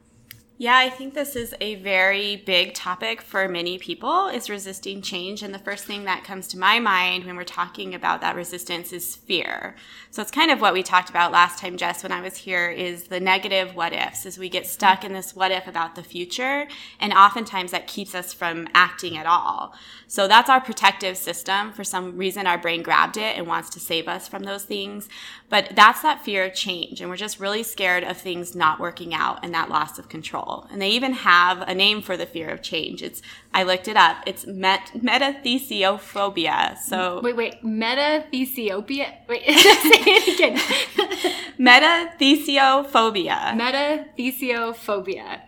Yeah, 0.59 0.77
I 0.77 0.91
think 0.91 1.15
this 1.15 1.35
is 1.35 1.55
a 1.59 1.75
very 1.75 2.35
big 2.35 2.75
topic 2.75 3.23
for 3.23 3.49
many 3.49 3.79
people 3.79 4.27
is 4.27 4.51
resisting 4.51 5.01
change 5.01 5.41
and 5.41 5.51
the 5.51 5.57
first 5.57 5.85
thing 5.85 6.03
that 6.03 6.23
comes 6.23 6.47
to 6.49 6.59
my 6.59 6.79
mind 6.79 7.23
when 7.23 7.35
we're 7.35 7.43
talking 7.43 7.95
about 7.95 8.21
that 8.21 8.35
resistance 8.35 8.93
is 8.93 9.15
fear. 9.15 9.75
So 10.11 10.21
it's 10.21 10.29
kind 10.29 10.51
of 10.51 10.61
what 10.61 10.75
we 10.75 10.83
talked 10.83 11.09
about 11.09 11.31
last 11.31 11.57
time 11.57 11.75
Jess 11.75 12.03
when 12.03 12.11
I 12.11 12.21
was 12.21 12.37
here 12.37 12.69
is 12.69 13.05
the 13.05 13.19
negative 13.19 13.73
what 13.73 13.93
ifs 13.93 14.27
as 14.27 14.37
we 14.37 14.47
get 14.47 14.67
stuck 14.67 15.03
in 15.03 15.13
this 15.13 15.35
what 15.35 15.49
if 15.49 15.65
about 15.65 15.95
the 15.95 16.03
future 16.03 16.67
and 16.99 17.13
oftentimes 17.13 17.71
that 17.71 17.87
keeps 17.87 18.13
us 18.13 18.31
from 18.31 18.67
acting 18.75 19.17
at 19.17 19.25
all. 19.25 19.73
So 20.05 20.27
that's 20.27 20.51
our 20.51 20.61
protective 20.61 21.17
system. 21.17 21.73
For 21.73 21.83
some 21.83 22.15
reason 22.15 22.45
our 22.45 22.59
brain 22.59 22.83
grabbed 22.83 23.17
it 23.17 23.37
and 23.37 23.47
wants 23.47 23.71
to 23.71 23.79
save 23.79 24.07
us 24.07 24.27
from 24.27 24.43
those 24.43 24.65
things. 24.65 25.09
But 25.49 25.71
that's 25.75 26.03
that 26.03 26.23
fear 26.23 26.45
of 26.45 26.53
change 26.53 27.01
and 27.01 27.09
we're 27.09 27.17
just 27.17 27.39
really 27.39 27.63
scared 27.63 28.03
of 28.03 28.17
things 28.17 28.55
not 28.55 28.79
working 28.79 29.15
out 29.15 29.39
and 29.43 29.51
that 29.55 29.69
loss 29.69 29.97
of 29.97 30.09
control 30.09 30.42
control. 30.43 30.67
And 30.71 30.81
they 30.81 30.89
even 30.89 31.13
have 31.13 31.61
a 31.61 31.73
name 31.73 32.01
for 32.01 32.17
the 32.17 32.25
fear 32.25 32.49
of 32.49 32.61
change. 32.61 33.01
It's 33.01 33.21
I 33.53 33.63
looked 33.63 33.87
it 33.87 33.95
up. 33.97 34.17
It's 34.25 34.45
met, 34.45 34.91
metathesiophobia. 34.95 36.77
So 36.77 37.21
wait, 37.21 37.35
wait, 37.35 37.63
metathesiophobia. 37.63 39.27
Wait, 39.27 39.45
say 39.45 40.03
it 40.05 40.35
again. 40.35 40.57
metathesiophobia. 41.59 43.53
Metathesiophobia. 43.57 45.41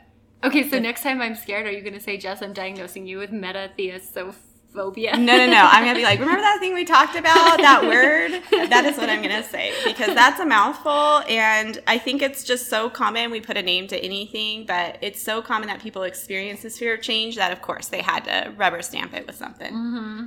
Okay, 0.44 0.70
so 0.70 0.80
next 0.80 1.02
time 1.02 1.22
I'm 1.22 1.36
scared, 1.36 1.66
are 1.66 1.72
you 1.72 1.82
going 1.82 1.94
to 1.94 2.00
say, 2.00 2.18
Jess, 2.18 2.42
I'm 2.44 2.54
diagnosing 2.54 3.08
you 3.08 3.18
with 3.18 3.32
metathesiophobia? 3.32 4.36
Phobia. 4.76 5.18
No, 5.18 5.38
no, 5.38 5.46
no. 5.48 5.68
I'm 5.72 5.84
going 5.84 5.96
to 5.96 6.00
be 6.00 6.04
like, 6.04 6.20
remember 6.20 6.42
that 6.42 6.60
thing 6.60 6.74
we 6.74 6.86
talked 6.86 7.16
about, 7.16 7.58
that 7.58 7.84
word? 8.52 8.70
That 8.70 8.86
is 8.86 8.98
what 8.98 9.10
I'm 9.10 9.22
going 9.22 9.42
to 9.42 9.48
say 9.48 9.74
because 9.86 10.14
that's 10.14 10.40
a 10.40 10.46
mouthful. 10.46 11.24
And 11.30 11.82
I 11.88 11.98
think 11.98 12.22
it's 12.22 12.44
just 12.44 12.70
so 12.70 12.90
common. 12.90 13.32
We 13.32 13.42
put 13.42 13.58
a 13.58 13.62
name 13.64 13.88
to 13.88 13.98
anything, 13.98 14.66
but 14.66 14.98
it's 15.02 15.22
so 15.22 15.42
common 15.42 15.68
that 15.70 15.82
people 15.82 16.04
experience 16.04 16.62
this 16.62 16.78
fear 16.78 16.96
of 16.96 17.02
change 17.02 17.36
that, 17.38 17.52
of 17.52 17.62
course, 17.62 17.88
they 17.88 18.02
had 18.02 18.26
to 18.26 18.52
rubber 18.58 18.82
stamp 18.82 19.14
it 19.14 19.26
with 19.26 19.36
something. 19.36 19.74
Mm-hmm. 19.74 20.26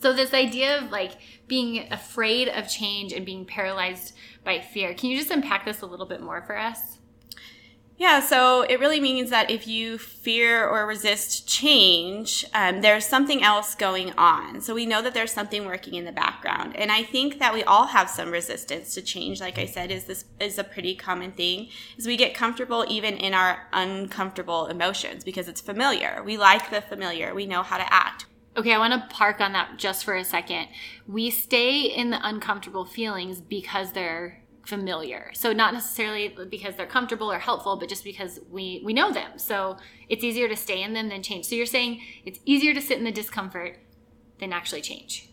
So, 0.00 0.12
this 0.12 0.34
idea 0.34 0.78
of 0.78 0.90
like 0.90 1.12
being 1.46 1.92
afraid 1.92 2.48
of 2.48 2.68
change 2.68 3.12
and 3.12 3.24
being 3.24 3.44
paralyzed 3.44 4.14
by 4.44 4.60
fear, 4.60 4.94
can 4.94 5.10
you 5.10 5.16
just 5.16 5.30
unpack 5.30 5.64
this 5.64 5.82
a 5.82 5.86
little 5.86 6.06
bit 6.06 6.20
more 6.20 6.42
for 6.42 6.58
us? 6.58 6.98
Yeah, 7.98 8.20
so 8.20 8.62
it 8.62 8.80
really 8.80 9.00
means 9.00 9.30
that 9.30 9.50
if 9.50 9.68
you 9.68 9.96
fear 9.96 10.66
or 10.66 10.86
resist 10.86 11.46
change, 11.46 12.44
um, 12.52 12.80
there's 12.80 13.06
something 13.06 13.42
else 13.42 13.74
going 13.74 14.12
on. 14.18 14.60
So 14.60 14.74
we 14.74 14.86
know 14.86 15.02
that 15.02 15.14
there's 15.14 15.30
something 15.30 15.66
working 15.66 15.94
in 15.94 16.04
the 16.04 16.12
background, 16.12 16.74
and 16.76 16.90
I 16.90 17.04
think 17.04 17.38
that 17.38 17.54
we 17.54 17.62
all 17.62 17.86
have 17.86 18.10
some 18.10 18.30
resistance 18.30 18.94
to 18.94 19.02
change. 19.02 19.40
Like 19.40 19.58
I 19.58 19.66
said, 19.66 19.90
is 19.90 20.04
this 20.04 20.24
is 20.40 20.58
a 20.58 20.64
pretty 20.64 20.96
common 20.96 21.32
thing. 21.32 21.68
Is 21.96 22.06
we 22.06 22.16
get 22.16 22.34
comfortable 22.34 22.84
even 22.88 23.16
in 23.16 23.34
our 23.34 23.68
uncomfortable 23.72 24.66
emotions 24.66 25.22
because 25.22 25.46
it's 25.46 25.60
familiar. 25.60 26.22
We 26.24 26.36
like 26.36 26.70
the 26.70 26.80
familiar. 26.80 27.34
We 27.34 27.46
know 27.46 27.62
how 27.62 27.76
to 27.76 27.92
act. 27.92 28.26
Okay, 28.56 28.74
I 28.74 28.78
want 28.78 28.92
to 28.92 29.14
park 29.14 29.40
on 29.40 29.52
that 29.52 29.78
just 29.78 30.04
for 30.04 30.14
a 30.14 30.24
second. 30.24 30.68
We 31.06 31.30
stay 31.30 31.82
in 31.82 32.10
the 32.10 32.26
uncomfortable 32.26 32.84
feelings 32.84 33.40
because 33.40 33.92
they're 33.92 34.41
familiar. 34.64 35.30
So 35.34 35.52
not 35.52 35.74
necessarily 35.74 36.34
because 36.48 36.76
they're 36.76 36.86
comfortable 36.86 37.30
or 37.30 37.38
helpful, 37.38 37.76
but 37.76 37.88
just 37.88 38.04
because 38.04 38.40
we 38.50 38.80
we 38.84 38.92
know 38.92 39.12
them. 39.12 39.38
So 39.38 39.76
it's 40.08 40.24
easier 40.24 40.48
to 40.48 40.56
stay 40.56 40.82
in 40.82 40.92
them 40.94 41.08
than 41.08 41.22
change. 41.22 41.46
So 41.46 41.54
you're 41.54 41.66
saying 41.66 42.00
it's 42.24 42.38
easier 42.44 42.74
to 42.74 42.80
sit 42.80 42.98
in 42.98 43.04
the 43.04 43.12
discomfort 43.12 43.78
than 44.38 44.52
actually 44.52 44.82
change. 44.82 45.28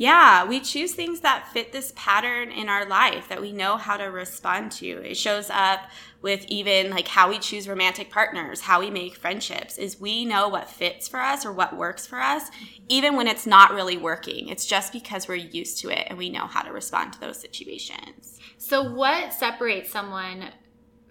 Yeah, 0.00 0.46
we 0.46 0.60
choose 0.60 0.94
things 0.94 1.20
that 1.20 1.50
fit 1.52 1.72
this 1.72 1.92
pattern 1.94 2.50
in 2.50 2.70
our 2.70 2.86
life 2.86 3.28
that 3.28 3.42
we 3.42 3.52
know 3.52 3.76
how 3.76 3.98
to 3.98 4.04
respond 4.04 4.72
to. 4.72 4.86
It 4.86 5.18
shows 5.18 5.50
up 5.50 5.80
with 6.22 6.46
even 6.48 6.88
like 6.88 7.06
how 7.06 7.28
we 7.28 7.38
choose 7.38 7.68
romantic 7.68 8.08
partners, 8.08 8.62
how 8.62 8.80
we 8.80 8.88
make 8.88 9.14
friendships, 9.14 9.76
is 9.76 10.00
we 10.00 10.24
know 10.24 10.48
what 10.48 10.70
fits 10.70 11.06
for 11.06 11.20
us 11.20 11.44
or 11.44 11.52
what 11.52 11.76
works 11.76 12.06
for 12.06 12.18
us, 12.18 12.50
even 12.88 13.14
when 13.14 13.26
it's 13.26 13.46
not 13.46 13.74
really 13.74 13.98
working. 13.98 14.48
It's 14.48 14.64
just 14.64 14.90
because 14.90 15.28
we're 15.28 15.34
used 15.34 15.78
to 15.80 15.90
it 15.90 16.06
and 16.08 16.16
we 16.16 16.30
know 16.30 16.46
how 16.46 16.62
to 16.62 16.72
respond 16.72 17.12
to 17.12 17.20
those 17.20 17.38
situations. 17.38 18.39
So, 18.62 18.82
what 18.82 19.32
separates 19.32 19.90
someone 19.90 20.50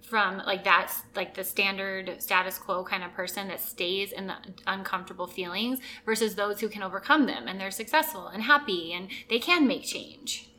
from 0.04 0.38
like 0.38 0.62
that's 0.62 1.02
like 1.16 1.34
the 1.34 1.42
standard 1.42 2.22
status 2.22 2.58
quo 2.58 2.84
kind 2.84 3.02
of 3.02 3.12
person 3.12 3.48
that 3.48 3.60
stays 3.60 4.12
in 4.12 4.28
the 4.28 4.36
uncomfortable 4.68 5.26
feelings 5.26 5.80
versus 6.06 6.36
those 6.36 6.60
who 6.60 6.68
can 6.68 6.84
overcome 6.84 7.26
them 7.26 7.48
and 7.48 7.60
they're 7.60 7.72
successful 7.72 8.28
and 8.28 8.44
happy 8.44 8.92
and 8.92 9.08
they 9.28 9.40
can 9.40 9.66
make 9.66 9.82
change. 9.82 10.49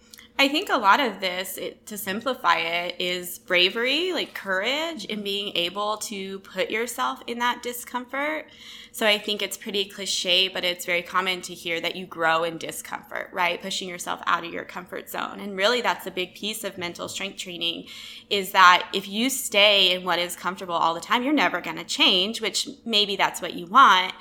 I 0.42 0.48
think 0.48 0.70
a 0.70 0.78
lot 0.78 1.00
of 1.00 1.20
this, 1.20 1.56
it, 1.56 1.86
to 1.86 2.00
simplify 2.00 2.58
it, 2.58 2.96
is 2.98 3.38
bravery, 3.38 4.12
like 4.12 4.34
courage, 4.34 5.06
in 5.06 5.18
mm-hmm. 5.18 5.24
being 5.24 5.56
able 5.56 5.98
to 5.98 6.40
put 6.40 6.72
yourself 6.72 7.22
in 7.28 7.38
that 7.38 7.62
discomfort. 7.62 8.48
So 8.92 9.06
I 9.06 9.20
think 9.20 9.44
it's 9.44 9.56
pretty 9.56 9.86
cliche, 9.86 10.48
but 10.48 10.64
it's 10.64 10.84
very 10.84 11.04
common 11.04 11.44
to 11.44 11.54
hear 11.54 11.80
that 11.82 11.96
you 11.96 12.08
grow 12.08 12.44
in 12.44 12.58
discomfort, 12.58 13.30
right? 13.32 13.62
Pushing 13.62 13.88
yourself 13.88 14.20
out 14.26 14.44
of 14.44 14.52
your 14.52 14.64
comfort 14.64 15.12
zone. 15.12 15.40
And 15.40 15.56
really, 15.56 15.82
that's 15.82 16.08
a 16.08 16.12
big 16.12 16.34
piece 16.34 16.64
of 16.64 16.76
mental 16.76 17.08
strength 17.08 17.38
training 17.38 17.86
is 18.32 18.52
that 18.52 18.90
if 18.96 19.08
you 19.08 19.30
stay 19.30 19.94
in 19.94 20.04
what 20.04 20.18
is 20.18 20.36
comfortable 20.36 20.74
all 20.74 20.96
the 20.96 21.02
time, 21.02 21.22
you're 21.22 21.34
never 21.34 21.62
going 21.62 21.78
to 21.78 21.84
change, 21.84 22.42
which 22.42 22.68
maybe 22.84 23.16
that's 23.16 23.44
what 23.44 23.54
you 23.54 23.68
want 23.68 24.12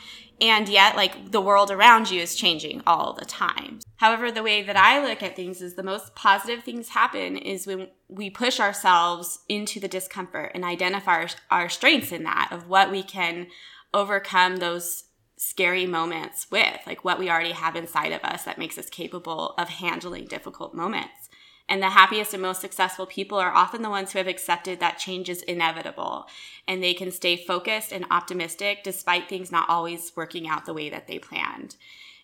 and 0.40 0.68
yet 0.68 0.96
like 0.96 1.32
the 1.32 1.40
world 1.40 1.70
around 1.70 2.10
you 2.10 2.20
is 2.20 2.34
changing 2.34 2.82
all 2.86 3.12
the 3.12 3.24
time. 3.24 3.80
However, 3.96 4.30
the 4.30 4.42
way 4.42 4.62
that 4.62 4.76
I 4.76 5.06
look 5.06 5.22
at 5.22 5.36
things 5.36 5.60
is 5.60 5.74
the 5.74 5.82
most 5.82 6.14
positive 6.14 6.64
things 6.64 6.90
happen 6.90 7.36
is 7.36 7.66
when 7.66 7.88
we 8.08 8.30
push 8.30 8.58
ourselves 8.58 9.40
into 9.48 9.78
the 9.78 9.88
discomfort 9.88 10.52
and 10.54 10.64
identify 10.64 11.22
our, 11.22 11.28
our 11.50 11.68
strengths 11.68 12.12
in 12.12 12.24
that 12.24 12.48
of 12.50 12.68
what 12.68 12.90
we 12.90 13.02
can 13.02 13.48
overcome 13.92 14.56
those 14.56 15.04
scary 15.36 15.86
moments 15.86 16.50
with, 16.50 16.80
like 16.86 17.02
what 17.04 17.18
we 17.18 17.30
already 17.30 17.52
have 17.52 17.74
inside 17.74 18.12
of 18.12 18.22
us 18.22 18.44
that 18.44 18.58
makes 18.58 18.76
us 18.76 18.90
capable 18.90 19.54
of 19.56 19.68
handling 19.68 20.26
difficult 20.26 20.74
moments. 20.74 21.29
And 21.70 21.80
the 21.80 21.90
happiest 21.90 22.34
and 22.34 22.42
most 22.42 22.60
successful 22.60 23.06
people 23.06 23.38
are 23.38 23.54
often 23.54 23.82
the 23.82 23.88
ones 23.88 24.10
who 24.10 24.18
have 24.18 24.26
accepted 24.26 24.80
that 24.80 24.98
change 24.98 25.28
is 25.28 25.42
inevitable 25.42 26.26
and 26.66 26.82
they 26.82 26.94
can 26.94 27.12
stay 27.12 27.36
focused 27.36 27.92
and 27.92 28.04
optimistic 28.10 28.82
despite 28.82 29.28
things 29.28 29.52
not 29.52 29.68
always 29.68 30.10
working 30.16 30.48
out 30.48 30.66
the 30.66 30.74
way 30.74 30.90
that 30.90 31.06
they 31.06 31.20
planned. 31.20 31.76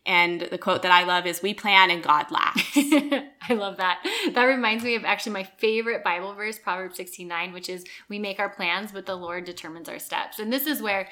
And 0.04 0.40
the 0.40 0.58
quote 0.58 0.82
that 0.82 0.90
I 0.90 1.04
love 1.04 1.26
is, 1.26 1.42
We 1.42 1.54
plan 1.54 1.90
and 1.90 2.02
God 2.02 2.30
laughs. 2.32 2.72
I 2.76 3.54
love 3.54 3.76
that. 3.76 4.04
That 4.34 4.44
reminds 4.44 4.82
me 4.82 4.96
of 4.96 5.04
actually 5.04 5.32
my 5.32 5.44
favorite 5.44 6.02
Bible 6.02 6.34
verse, 6.34 6.58
Proverbs 6.58 6.96
16 6.96 7.26
9, 7.28 7.52
which 7.52 7.68
is, 7.68 7.84
We 8.08 8.18
make 8.18 8.40
our 8.40 8.50
plans, 8.50 8.90
but 8.90 9.06
the 9.06 9.16
Lord 9.16 9.44
determines 9.44 9.88
our 9.88 10.00
steps. 10.00 10.40
And 10.40 10.52
this 10.52 10.66
is 10.66 10.82
where 10.82 11.08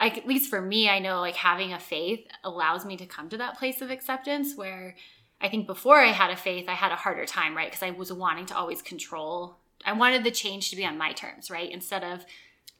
at 0.00 0.26
least 0.26 0.48
for 0.48 0.60
me, 0.60 0.88
I 0.88 1.00
know 1.00 1.20
like 1.20 1.36
having 1.36 1.72
a 1.72 1.80
faith 1.80 2.26
allows 2.44 2.84
me 2.84 2.96
to 2.96 3.06
come 3.06 3.28
to 3.30 3.36
that 3.38 3.58
place 3.58 3.82
of 3.82 3.90
acceptance 3.90 4.54
where 4.56 4.94
I 5.40 5.48
think 5.48 5.66
before 5.66 6.00
I 6.00 6.08
had 6.08 6.30
a 6.30 6.36
faith, 6.36 6.68
I 6.68 6.74
had 6.74 6.92
a 6.92 6.96
harder 6.96 7.24
time, 7.24 7.56
right? 7.56 7.70
Because 7.70 7.82
I 7.82 7.90
was 7.90 8.12
wanting 8.12 8.46
to 8.46 8.56
always 8.56 8.82
control. 8.82 9.56
I 9.84 9.92
wanted 9.92 10.24
the 10.24 10.30
change 10.30 10.70
to 10.70 10.76
be 10.76 10.84
on 10.84 10.98
my 10.98 11.12
terms, 11.12 11.50
right? 11.50 11.70
Instead 11.70 12.02
of 12.02 12.24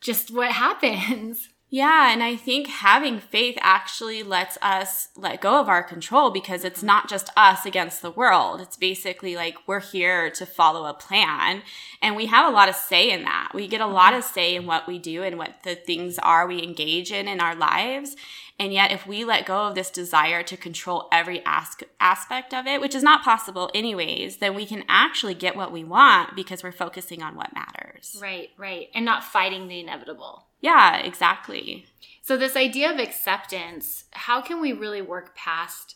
just 0.00 0.30
what 0.32 0.52
happens. 0.66 1.50
Yeah, 1.70 2.10
and 2.10 2.22
I 2.22 2.34
think 2.34 2.66
having 2.68 3.20
faith 3.20 3.58
actually 3.60 4.22
lets 4.22 4.56
us 4.62 5.08
let 5.16 5.42
go 5.42 5.60
of 5.60 5.68
our 5.68 5.82
control 5.82 6.30
because 6.30 6.64
it's 6.64 6.82
not 6.82 7.10
just 7.10 7.30
us 7.36 7.66
against 7.66 8.00
the 8.00 8.10
world. 8.10 8.62
It's 8.62 8.78
basically 8.78 9.36
like 9.36 9.56
we're 9.66 9.80
here 9.80 10.30
to 10.30 10.46
follow 10.46 10.86
a 10.86 10.94
plan 10.94 11.62
and 12.00 12.16
we 12.16 12.24
have 12.26 12.50
a 12.50 12.54
lot 12.54 12.70
of 12.70 12.74
say 12.74 13.10
in 13.10 13.22
that. 13.24 13.50
We 13.52 13.68
get 13.68 13.82
a 13.82 13.86
lot 13.86 14.14
of 14.14 14.24
say 14.24 14.54
in 14.54 14.64
what 14.64 14.86
we 14.86 14.98
do 14.98 15.22
and 15.22 15.36
what 15.36 15.62
the 15.62 15.74
things 15.74 16.18
are 16.20 16.46
we 16.46 16.62
engage 16.62 17.12
in 17.12 17.28
in 17.28 17.38
our 17.38 17.54
lives. 17.54 18.16
And 18.58 18.72
yet, 18.72 18.90
if 18.90 19.06
we 19.06 19.24
let 19.24 19.46
go 19.46 19.66
of 19.66 19.74
this 19.76 19.90
desire 19.90 20.42
to 20.42 20.56
control 20.56 21.06
every 21.12 21.42
as- 21.46 21.76
aspect 22.00 22.52
of 22.52 22.66
it, 22.66 22.80
which 22.80 22.94
is 22.94 23.04
not 23.04 23.22
possible 23.22 23.70
anyways, 23.72 24.38
then 24.38 24.54
we 24.54 24.66
can 24.66 24.84
actually 24.88 25.34
get 25.34 25.54
what 25.54 25.70
we 25.70 25.84
want 25.84 26.34
because 26.34 26.64
we're 26.64 26.72
focusing 26.72 27.22
on 27.22 27.36
what 27.36 27.54
matters. 27.54 28.16
Right, 28.20 28.50
right. 28.56 28.88
And 28.94 29.04
not 29.04 29.22
fighting 29.22 29.68
the 29.68 29.78
inevitable. 29.78 30.47
Yeah, 30.60 30.98
exactly. 30.98 31.86
So, 32.22 32.36
this 32.36 32.56
idea 32.56 32.92
of 32.92 32.98
acceptance, 32.98 34.04
how 34.12 34.40
can 34.40 34.60
we 34.60 34.72
really 34.72 35.02
work 35.02 35.34
past 35.34 35.94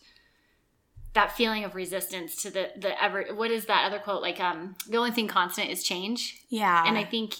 that 1.14 1.37
feeling 1.37 1.62
of 1.64 1.75
resistance 1.75 2.37
to 2.42 2.50
the 2.50 2.71
the 2.76 3.02
ever 3.02 3.26
what 3.35 3.50
is 3.50 3.66
that 3.66 3.85
other 3.87 3.99
quote? 3.99 4.23
Like 4.23 4.40
um 4.40 4.76
the 4.88 4.97
only 4.97 5.11
thing 5.11 5.28
constant 5.28 5.71
is 5.71 5.83
change? 5.83 6.40
Yeah. 6.49 6.85
And 6.87 6.97
i 6.97 7.04
think 7.04 7.35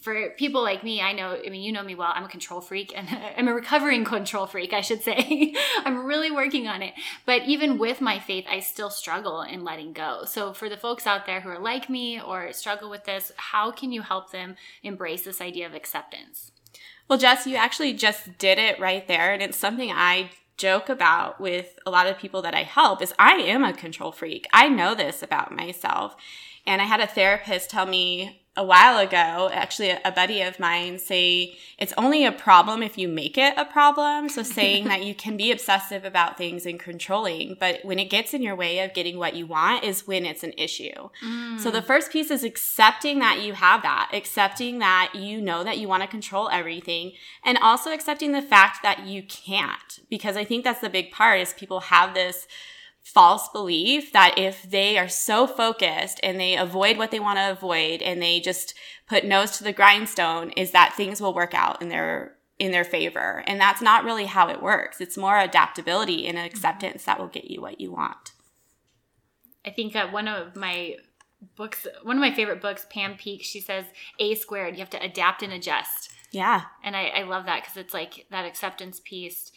for 0.00 0.30
people 0.38 0.62
like 0.62 0.82
me 0.82 1.00
i 1.02 1.12
know 1.12 1.38
i 1.44 1.50
mean 1.50 1.62
you 1.62 1.72
know 1.72 1.82
me 1.82 1.94
well 1.94 2.12
i'm 2.14 2.24
a 2.24 2.28
control 2.28 2.60
freak 2.60 2.92
and 2.96 3.08
i'm 3.36 3.48
a 3.48 3.54
recovering 3.54 4.04
control 4.04 4.46
freak 4.46 4.72
i 4.72 4.80
should 4.80 5.02
say. 5.02 5.54
I'm 5.84 6.04
really 6.04 6.30
working 6.30 6.68
on 6.68 6.82
it. 6.82 6.94
But 7.26 7.42
even 7.42 7.78
with 7.78 8.00
my 8.00 8.18
faith 8.18 8.46
i 8.48 8.60
still 8.60 8.90
struggle 8.90 9.42
in 9.42 9.64
letting 9.64 9.92
go. 9.92 10.24
So 10.24 10.52
for 10.54 10.68
the 10.68 10.76
folks 10.76 11.06
out 11.06 11.26
there 11.26 11.40
who 11.40 11.50
are 11.50 11.58
like 11.58 11.90
me 11.90 12.20
or 12.20 12.52
struggle 12.52 12.88
with 12.88 13.04
this 13.04 13.32
how 13.36 13.70
can 13.70 13.92
you 13.92 14.00
help 14.00 14.32
them 14.32 14.56
embrace 14.82 15.24
this 15.24 15.42
idea 15.42 15.66
of 15.66 15.74
acceptance 15.74 16.52
well, 17.10 17.18
Jess, 17.18 17.44
you 17.44 17.56
actually 17.56 17.92
just 17.92 18.38
did 18.38 18.56
it 18.56 18.78
right 18.78 19.08
there. 19.08 19.32
And 19.32 19.42
it's 19.42 19.58
something 19.58 19.90
I 19.90 20.30
joke 20.56 20.88
about 20.88 21.40
with 21.40 21.76
a 21.84 21.90
lot 21.90 22.06
of 22.06 22.16
people 22.16 22.40
that 22.42 22.54
I 22.54 22.62
help 22.62 23.02
is 23.02 23.12
I 23.18 23.32
am 23.32 23.64
a 23.64 23.72
control 23.72 24.12
freak. 24.12 24.46
I 24.52 24.68
know 24.68 24.94
this 24.94 25.20
about 25.20 25.54
myself. 25.54 26.14
And 26.64 26.80
I 26.80 26.84
had 26.84 27.00
a 27.00 27.08
therapist 27.08 27.68
tell 27.68 27.84
me 27.84 28.39
a 28.56 28.64
while 28.64 28.98
ago, 28.98 29.48
actually, 29.52 29.90
a 29.90 30.10
buddy 30.10 30.42
of 30.42 30.58
mine 30.58 30.98
say 30.98 31.56
it's 31.78 31.94
only 31.96 32.24
a 32.26 32.32
problem 32.32 32.82
if 32.82 32.98
you 32.98 33.06
make 33.06 33.38
it 33.38 33.54
a 33.56 33.64
problem. 33.64 34.28
So, 34.28 34.42
saying 34.42 34.84
that 34.88 35.04
you 35.04 35.14
can 35.14 35.36
be 35.36 35.52
obsessive 35.52 36.04
about 36.04 36.36
things 36.36 36.66
and 36.66 36.78
controlling, 36.78 37.56
but 37.60 37.84
when 37.84 38.00
it 38.00 38.10
gets 38.10 38.34
in 38.34 38.42
your 38.42 38.56
way 38.56 38.80
of 38.80 38.92
getting 38.92 39.18
what 39.18 39.36
you 39.36 39.46
want 39.46 39.84
is 39.84 40.06
when 40.06 40.26
it's 40.26 40.42
an 40.42 40.52
issue. 40.58 41.10
Mm. 41.24 41.60
So, 41.60 41.70
the 41.70 41.80
first 41.80 42.10
piece 42.10 42.30
is 42.30 42.42
accepting 42.42 43.20
that 43.20 43.40
you 43.40 43.54
have 43.54 43.82
that, 43.82 44.10
accepting 44.12 44.80
that 44.80 45.12
you 45.14 45.40
know 45.40 45.62
that 45.62 45.78
you 45.78 45.86
want 45.86 46.02
to 46.02 46.08
control 46.08 46.48
everything, 46.50 47.12
and 47.44 47.56
also 47.58 47.92
accepting 47.92 48.32
the 48.32 48.42
fact 48.42 48.82
that 48.82 49.06
you 49.06 49.22
can't. 49.22 50.00
Because 50.10 50.36
I 50.36 50.44
think 50.44 50.64
that's 50.64 50.80
the 50.80 50.90
big 50.90 51.12
part 51.12 51.40
is 51.40 51.54
people 51.54 51.80
have 51.80 52.14
this 52.14 52.48
false 53.12 53.48
belief 53.48 54.12
that 54.12 54.38
if 54.38 54.62
they 54.62 54.96
are 54.96 55.08
so 55.08 55.46
focused 55.46 56.20
and 56.22 56.38
they 56.38 56.56
avoid 56.56 56.96
what 56.96 57.10
they 57.10 57.20
want 57.20 57.38
to 57.38 57.50
avoid 57.50 58.02
and 58.02 58.22
they 58.22 58.40
just 58.40 58.74
put 59.08 59.24
nose 59.24 59.58
to 59.58 59.64
the 59.64 59.72
grindstone 59.72 60.50
is 60.50 60.70
that 60.70 60.94
things 60.94 61.20
will 61.20 61.34
work 61.34 61.54
out 61.54 61.82
in 61.82 61.88
their 61.88 62.36
in 62.58 62.72
their 62.72 62.84
favor. 62.84 63.42
And 63.46 63.58
that's 63.58 63.80
not 63.80 64.04
really 64.04 64.26
how 64.26 64.48
it 64.50 64.62
works. 64.62 65.00
It's 65.00 65.16
more 65.16 65.38
adaptability 65.38 66.26
and 66.26 66.38
acceptance 66.38 67.04
that 67.04 67.18
will 67.18 67.26
get 67.26 67.50
you 67.50 67.62
what 67.62 67.80
you 67.80 67.90
want. 67.90 68.32
I 69.64 69.70
think 69.70 69.96
uh, 69.96 70.08
one 70.08 70.28
of 70.28 70.54
my 70.54 70.96
books 71.56 71.86
one 72.02 72.16
of 72.16 72.20
my 72.20 72.34
favorite 72.34 72.60
books 72.60 72.86
pam 72.90 73.16
peeke 73.16 73.42
she 73.42 73.60
says 73.60 73.86
a 74.18 74.34
squared 74.34 74.74
you 74.74 74.80
have 74.80 74.90
to 74.90 75.02
adapt 75.02 75.42
and 75.42 75.52
adjust. 75.52 76.12
Yeah. 76.30 76.62
And 76.84 76.94
i, 76.94 77.06
I 77.06 77.22
love 77.22 77.46
that 77.46 77.62
because 77.62 77.76
it's 77.76 77.94
like 77.94 78.26
that 78.30 78.44
acceptance 78.44 79.00
piece 79.02 79.50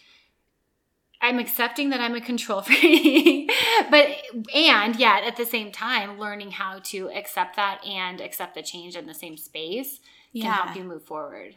I'm 1.23 1.39
accepting 1.39 1.89
that 1.91 2.01
I'm 2.01 2.15
a 2.15 2.21
control 2.21 2.61
freak, 2.63 3.49
but 3.89 4.07
and 4.53 4.95
yet 4.97 5.23
at 5.23 5.37
the 5.37 5.45
same 5.45 5.71
time 5.71 6.19
learning 6.19 6.51
how 6.51 6.79
to 6.85 7.09
accept 7.11 7.55
that 7.55 7.83
and 7.85 8.19
accept 8.19 8.55
the 8.55 8.61
change 8.61 8.95
in 8.95 9.07
the 9.07 9.13
same 9.13 9.37
space 9.37 10.01
can 10.33 10.51
help 10.51 10.75
you 10.75 10.83
move 10.83 11.03
forward. 11.03 11.55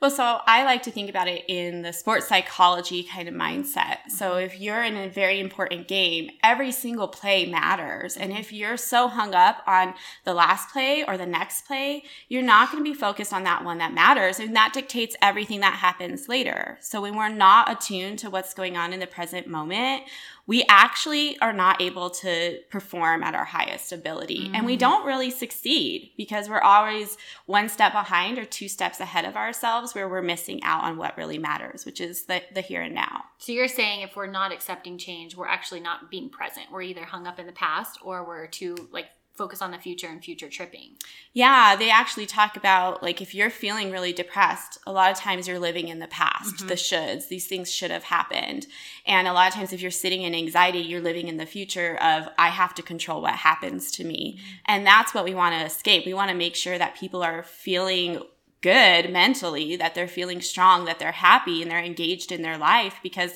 Well, 0.00 0.10
so 0.10 0.40
I 0.46 0.64
like 0.64 0.82
to 0.84 0.90
think 0.90 1.10
about 1.10 1.28
it 1.28 1.44
in 1.48 1.82
the 1.82 1.92
sports 1.92 2.28
psychology 2.28 3.02
kind 3.02 3.28
of 3.28 3.34
mindset. 3.34 3.98
So 4.08 4.30
mm-hmm. 4.30 4.46
if 4.46 4.60
you're 4.60 4.82
in 4.82 4.96
a 4.96 5.08
very 5.08 5.40
important 5.40 5.88
game, 5.88 6.30
every 6.42 6.72
single 6.72 7.08
play 7.08 7.46
matters. 7.46 8.16
And 8.16 8.32
if 8.32 8.52
you're 8.52 8.76
so 8.76 9.08
hung 9.08 9.34
up 9.34 9.62
on 9.66 9.94
the 10.24 10.34
last 10.34 10.70
play 10.70 11.04
or 11.04 11.16
the 11.16 11.26
next 11.26 11.66
play, 11.66 12.04
you're 12.28 12.42
not 12.42 12.70
going 12.70 12.82
to 12.82 12.90
be 12.90 12.94
focused 12.96 13.32
on 13.32 13.42
that 13.44 13.64
one 13.64 13.78
that 13.78 13.92
matters. 13.92 14.38
And 14.38 14.54
that 14.56 14.72
dictates 14.72 15.16
everything 15.20 15.60
that 15.60 15.74
happens 15.74 16.28
later. 16.28 16.78
So 16.80 17.02
when 17.02 17.16
we're 17.16 17.28
not 17.28 17.70
attuned 17.70 18.20
to 18.20 18.30
what's 18.30 18.54
going 18.54 18.76
on 18.76 18.92
in 18.92 19.00
the 19.00 19.06
present 19.06 19.48
moment, 19.48 20.04
we 20.46 20.64
actually 20.70 21.38
are 21.40 21.52
not 21.52 21.82
able 21.82 22.08
to 22.08 22.58
perform 22.70 23.22
at 23.22 23.34
our 23.34 23.44
highest 23.44 23.92
ability. 23.92 24.44
Mm-hmm. 24.46 24.54
And 24.54 24.64
we 24.64 24.76
mm. 24.76 24.80
don't 24.80 25.04
really 25.04 25.30
succeed 25.30 26.12
because 26.16 26.48
we're 26.48 26.60
always 26.60 27.18
one 27.44 27.68
step 27.68 27.92
behind 27.92 28.38
or 28.38 28.46
two 28.46 28.66
steps 28.66 28.98
ahead 28.98 29.26
of 29.26 29.36
ourselves 29.36 29.57
where 29.62 30.08
we're 30.08 30.22
missing 30.22 30.62
out 30.62 30.84
on 30.84 30.96
what 30.96 31.16
really 31.16 31.38
matters, 31.38 31.84
which 31.84 32.00
is 32.00 32.24
the, 32.24 32.42
the 32.54 32.60
here 32.60 32.82
and 32.82 32.94
now. 32.94 33.24
So 33.38 33.52
you're 33.52 33.68
saying 33.68 34.02
if 34.02 34.16
we're 34.16 34.26
not 34.26 34.52
accepting 34.52 34.98
change, 34.98 35.36
we're 35.36 35.46
actually 35.48 35.80
not 35.80 36.10
being 36.10 36.30
present. 36.30 36.66
We're 36.72 36.82
either 36.82 37.04
hung 37.04 37.26
up 37.26 37.38
in 37.38 37.46
the 37.46 37.52
past 37.52 37.98
or 38.02 38.24
we're 38.24 38.46
too 38.46 38.88
like 38.92 39.06
focus 39.38 39.62
on 39.62 39.70
the 39.70 39.78
future 39.78 40.08
and 40.08 40.22
future 40.22 40.48
tripping. 40.50 40.96
Yeah, 41.32 41.76
they 41.76 41.90
actually 41.90 42.26
talk 42.26 42.56
about 42.56 43.02
like 43.02 43.22
if 43.22 43.34
you're 43.34 43.50
feeling 43.50 43.92
really 43.92 44.12
depressed, 44.12 44.78
a 44.84 44.92
lot 44.92 45.12
of 45.12 45.16
times 45.16 45.46
you're 45.46 45.60
living 45.60 45.86
in 45.86 46.00
the 46.00 46.08
past, 46.08 46.56
mm-hmm. 46.56 46.66
the 46.66 46.74
shoulds. 46.74 47.28
These 47.28 47.46
things 47.46 47.72
should 47.72 47.92
have 47.92 48.02
happened. 48.02 48.66
And 49.06 49.28
a 49.28 49.32
lot 49.32 49.48
of 49.48 49.54
times 49.54 49.72
if 49.72 49.80
you're 49.80 49.92
sitting 49.92 50.22
in 50.22 50.34
anxiety, 50.34 50.80
you're 50.80 51.00
living 51.00 51.28
in 51.28 51.36
the 51.36 51.46
future 51.46 51.96
of 52.02 52.28
I 52.36 52.48
have 52.48 52.74
to 52.74 52.82
control 52.82 53.22
what 53.22 53.34
happens 53.34 53.92
to 53.92 54.04
me. 54.04 54.34
Mm-hmm. 54.36 54.54
And 54.66 54.86
that's 54.86 55.14
what 55.14 55.24
we 55.24 55.34
want 55.34 55.54
to 55.54 55.64
escape. 55.64 56.04
We 56.04 56.14
want 56.14 56.30
to 56.30 56.36
make 56.36 56.56
sure 56.56 56.76
that 56.76 56.96
people 56.96 57.22
are 57.22 57.44
feeling 57.44 58.20
good 58.60 59.12
mentally, 59.12 59.76
that 59.76 59.94
they're 59.94 60.08
feeling 60.08 60.40
strong, 60.40 60.84
that 60.84 60.98
they're 60.98 61.12
happy 61.12 61.62
and 61.62 61.70
they're 61.70 61.78
engaged 61.78 62.32
in 62.32 62.42
their 62.42 62.58
life 62.58 62.98
because 63.02 63.32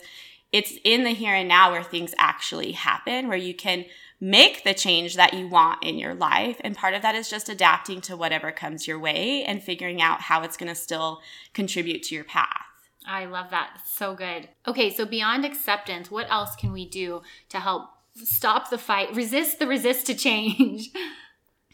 it's 0.50 0.74
in 0.84 1.04
the 1.04 1.10
here 1.10 1.34
and 1.34 1.48
now 1.48 1.72
where 1.72 1.82
things 1.82 2.14
actually 2.18 2.72
happen, 2.72 3.28
where 3.28 3.36
you 3.36 3.54
can 3.54 3.84
make 4.20 4.62
the 4.62 4.74
change 4.74 5.16
that 5.16 5.34
you 5.34 5.48
want 5.48 5.82
in 5.82 5.98
your 5.98 6.14
life. 6.14 6.60
And 6.60 6.76
part 6.76 6.94
of 6.94 7.02
that 7.02 7.14
is 7.14 7.30
just 7.30 7.48
adapting 7.48 8.00
to 8.02 8.16
whatever 8.16 8.52
comes 8.52 8.86
your 8.86 8.98
way 8.98 9.42
and 9.44 9.62
figuring 9.62 10.00
out 10.00 10.20
how 10.20 10.42
it's 10.42 10.56
going 10.56 10.68
to 10.68 10.74
still 10.74 11.20
contribute 11.54 12.02
to 12.04 12.14
your 12.14 12.24
path. 12.24 12.66
I 13.04 13.24
love 13.24 13.50
that. 13.50 13.80
So 13.84 14.14
good. 14.14 14.48
Okay, 14.66 14.90
so 14.90 15.04
beyond 15.04 15.44
acceptance, 15.44 16.10
what 16.10 16.30
else 16.30 16.54
can 16.54 16.72
we 16.72 16.88
do 16.88 17.22
to 17.48 17.58
help 17.58 17.88
stop 18.14 18.70
the 18.70 18.78
fight, 18.78 19.12
resist 19.14 19.58
the 19.58 19.66
resist 19.66 20.06
to 20.06 20.14
change? 20.14 20.90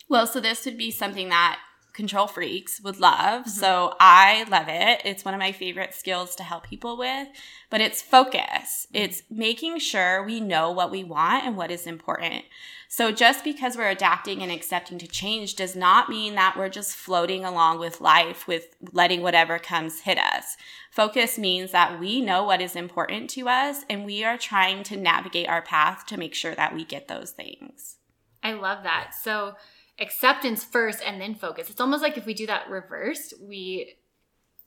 Well, 0.09 0.27
so 0.27 0.41
this 0.41 0.65
would 0.65 0.79
be 0.79 0.91
something 0.91 1.29
that 1.29 1.59
control 1.99 2.29
freaks 2.29 2.81
would 2.81 3.01
love. 3.01 3.41
Mm-hmm. 3.41 3.51
So 3.51 3.97
I 3.99 4.45
love 4.49 4.67
it. 4.69 5.03
It's 5.05 5.25
one 5.25 5.35
of 5.35 5.41
my 5.41 5.51
favorite 5.51 5.93
skills 5.93 6.37
to 6.37 6.45
help 6.45 6.63
people 6.63 6.97
with, 6.97 7.27
but 7.71 7.81
it's 7.81 8.01
focus. 8.01 8.87
Mm-hmm. 8.87 8.97
It's 8.97 9.23
making 9.29 9.81
sure 9.81 10.23
we 10.23 10.39
know 10.39 10.71
what 10.71 10.93
we 10.93 11.03
want 11.03 11.45
and 11.45 11.57
what 11.57 11.73
is 11.73 11.89
important. 11.89 12.45
So 12.87 13.11
just 13.11 13.43
because 13.43 13.77
we're 13.77 13.91
adapting 13.91 14.45
and 14.45 14.53
accepting 14.53 14.97
to 14.99 15.09
change 15.09 15.57
does 15.57 15.75
not 15.75 16.09
mean 16.09 16.37
that 16.37 16.55
we're 16.57 16.69
just 16.69 16.95
floating 16.95 17.45
along 17.45 17.81
with 17.81 18.01
life 18.01 18.47
with 18.47 18.77
letting 18.93 19.21
whatever 19.21 19.59
comes 19.59 20.03
hit 20.03 20.19
us. 20.19 20.57
Focus 20.93 21.37
means 21.37 21.73
that 21.73 21.99
we 21.99 22.21
know 22.21 22.45
what 22.45 22.61
is 22.61 22.77
important 22.77 23.29
to 23.31 23.49
us 23.49 23.83
and 23.91 24.07
we 24.07 24.23
are 24.23 24.39
trying 24.39 24.85
to 24.85 24.97
navigate 24.97 25.49
our 25.49 25.63
path 25.63 26.07
to 26.07 26.17
make 26.17 26.35
sure 26.35 26.55
that 26.55 26.73
we 26.73 26.85
get 26.85 27.09
those 27.09 27.33
things. 27.33 27.97
I 28.41 28.53
love 28.53 28.85
that. 28.85 29.15
So 29.21 29.57
acceptance 30.01 30.65
first 30.65 31.03
and 31.05 31.21
then 31.21 31.35
focus. 31.35 31.71
It's 31.71 31.81
almost 31.81 32.03
like 32.03 32.17
if 32.17 32.27
we 32.27 32.35
do 32.35 32.47
that 32.47 32.69
reversed, 32.69 33.35
we 33.41 33.97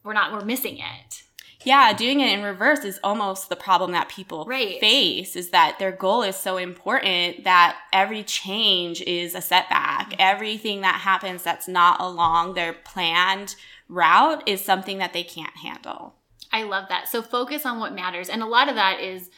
we're 0.03 0.13
not 0.13 0.31
we're 0.31 0.45
missing 0.45 0.77
it. 0.77 1.23
Yeah, 1.63 1.93
doing 1.93 2.21
it 2.21 2.31
in 2.31 2.43
reverse 2.43 2.83
is 2.83 2.99
almost 3.03 3.49
the 3.49 3.55
problem 3.55 3.91
that 3.91 4.09
people 4.09 4.45
right. 4.45 4.79
face 4.79 5.35
is 5.35 5.51
that 5.51 5.77
their 5.77 5.91
goal 5.91 6.23
is 6.23 6.35
so 6.35 6.57
important 6.57 7.43
that 7.43 7.77
every 7.93 8.23
change 8.23 9.01
is 9.01 9.35
a 9.35 9.41
setback. 9.41 10.09
Mm-hmm. 10.09 10.21
Everything 10.21 10.81
that 10.81 11.01
happens 11.01 11.43
that's 11.43 11.67
not 11.67 12.01
along 12.01 12.53
their 12.53 12.73
planned 12.73 13.55
route 13.87 14.47
is 14.47 14.63
something 14.63 14.97
that 14.97 15.13
they 15.13 15.23
can't 15.23 15.55
handle. 15.57 16.15
I 16.51 16.63
love 16.63 16.89
that. 16.89 17.07
So 17.07 17.21
focus 17.21 17.65
on 17.65 17.79
what 17.79 17.93
matters. 17.93 18.29
And 18.29 18.41
a 18.41 18.47
lot 18.47 18.67
of 18.67 18.75
that 18.75 18.99
is 18.99 19.29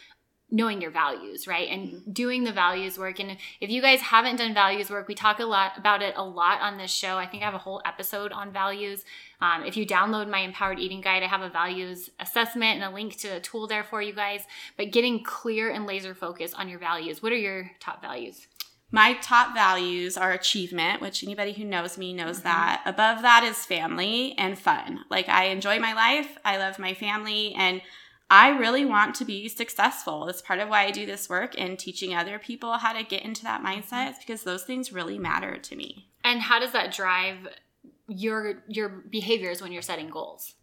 knowing 0.54 0.80
your 0.80 0.92
values, 0.92 1.48
right? 1.48 1.68
And 1.68 1.90
mm-hmm. 1.90 2.12
doing 2.12 2.44
the 2.44 2.54
values 2.54 2.98
work. 2.98 3.20
And 3.20 3.38
if 3.60 3.72
you 3.72 3.82
guys 3.82 4.00
haven't 4.02 4.36
done 4.36 4.54
values 4.54 4.92
work, 4.92 5.08
we 5.08 5.16
talk 5.16 5.40
a 5.40 5.46
lot 5.46 5.78
about 5.78 6.04
it 6.04 6.14
a 6.16 6.24
lot 6.24 6.62
on 6.62 6.78
this 6.78 6.92
show. 6.92 7.18
I 7.18 7.26
think 7.26 7.42
I 7.42 7.48
have 7.48 7.56
a 7.56 7.60
whole 7.60 7.82
episode 7.86 8.32
on 8.32 8.54
values. 8.54 9.04
Um, 9.42 9.64
if 9.66 9.76
you 9.76 9.86
download 9.86 10.30
my 10.30 10.40
empowered 10.40 10.80
eating 10.80 11.02
guide, 11.02 11.24
I 11.24 11.28
have 11.28 11.42
a 11.42 11.50
values 11.50 12.12
assessment 12.20 12.76
and 12.76 12.84
a 12.84 12.94
link 12.94 13.18
to 13.18 13.30
a 13.30 13.40
tool 13.40 13.68
there 13.68 13.84
for 13.84 14.00
you 14.04 14.14
guys. 14.14 14.44
But 14.78 14.92
getting 14.92 15.24
clear 15.24 15.72
and 15.72 15.88
laser 15.88 16.14
focused 16.14 16.54
on 16.54 16.70
your 16.70 16.80
values. 16.80 17.24
What 17.24 17.32
are 17.32 17.38
your 17.38 17.72
top 17.80 18.00
values? 18.04 18.48
My 18.92 19.14
top 19.14 19.56
values 19.56 20.18
are 20.18 20.34
achievement, 20.34 21.02
which 21.02 21.24
anybody 21.24 21.54
who 21.54 21.66
knows 21.66 21.98
me 21.98 22.14
knows 22.14 22.38
mm-hmm. 22.38 22.50
that. 22.50 22.84
Above 22.86 23.24
that 23.24 23.44
is 23.44 23.66
family 23.66 24.36
and 24.38 24.58
fun. 24.58 25.00
Like 25.10 25.28
I 25.28 25.46
enjoy 25.46 25.80
my 25.80 25.94
life, 25.94 26.38
I 26.46 26.58
love 26.58 26.78
my 26.78 26.94
family, 26.94 27.56
and 27.58 27.82
I 28.30 28.50
really 28.50 28.86
want 28.86 29.16
to 29.16 29.26
be 29.26 29.48
successful. 29.48 30.28
It's 30.28 30.42
part 30.42 30.60
of 30.60 30.70
why 30.70 30.86
I 30.86 30.92
do 30.92 31.06
this 31.06 31.30
work 31.30 31.54
and 31.58 31.78
teaching 31.78 32.16
other 32.16 32.40
people 32.40 32.74
how 32.74 32.94
to 32.94 33.04
get 33.04 33.24
into 33.24 33.44
that 33.44 33.64
mindset 33.64 33.92
mm-hmm. 33.92 34.12
is 34.12 34.18
because 34.20 34.44
those 34.44 34.64
things 34.64 34.92
really 34.92 35.20
matter 35.20 35.58
to 35.58 35.76
me. 35.76 36.10
And 36.24 36.42
how 36.42 36.60
does 36.60 36.72
that 36.72 36.94
drive 36.94 37.48
your 38.08 38.64
your 38.68 38.90
behaviors 38.90 39.62
when 39.62 39.72
you're 39.72 39.82
setting 39.82 40.10
goals? 40.10 40.56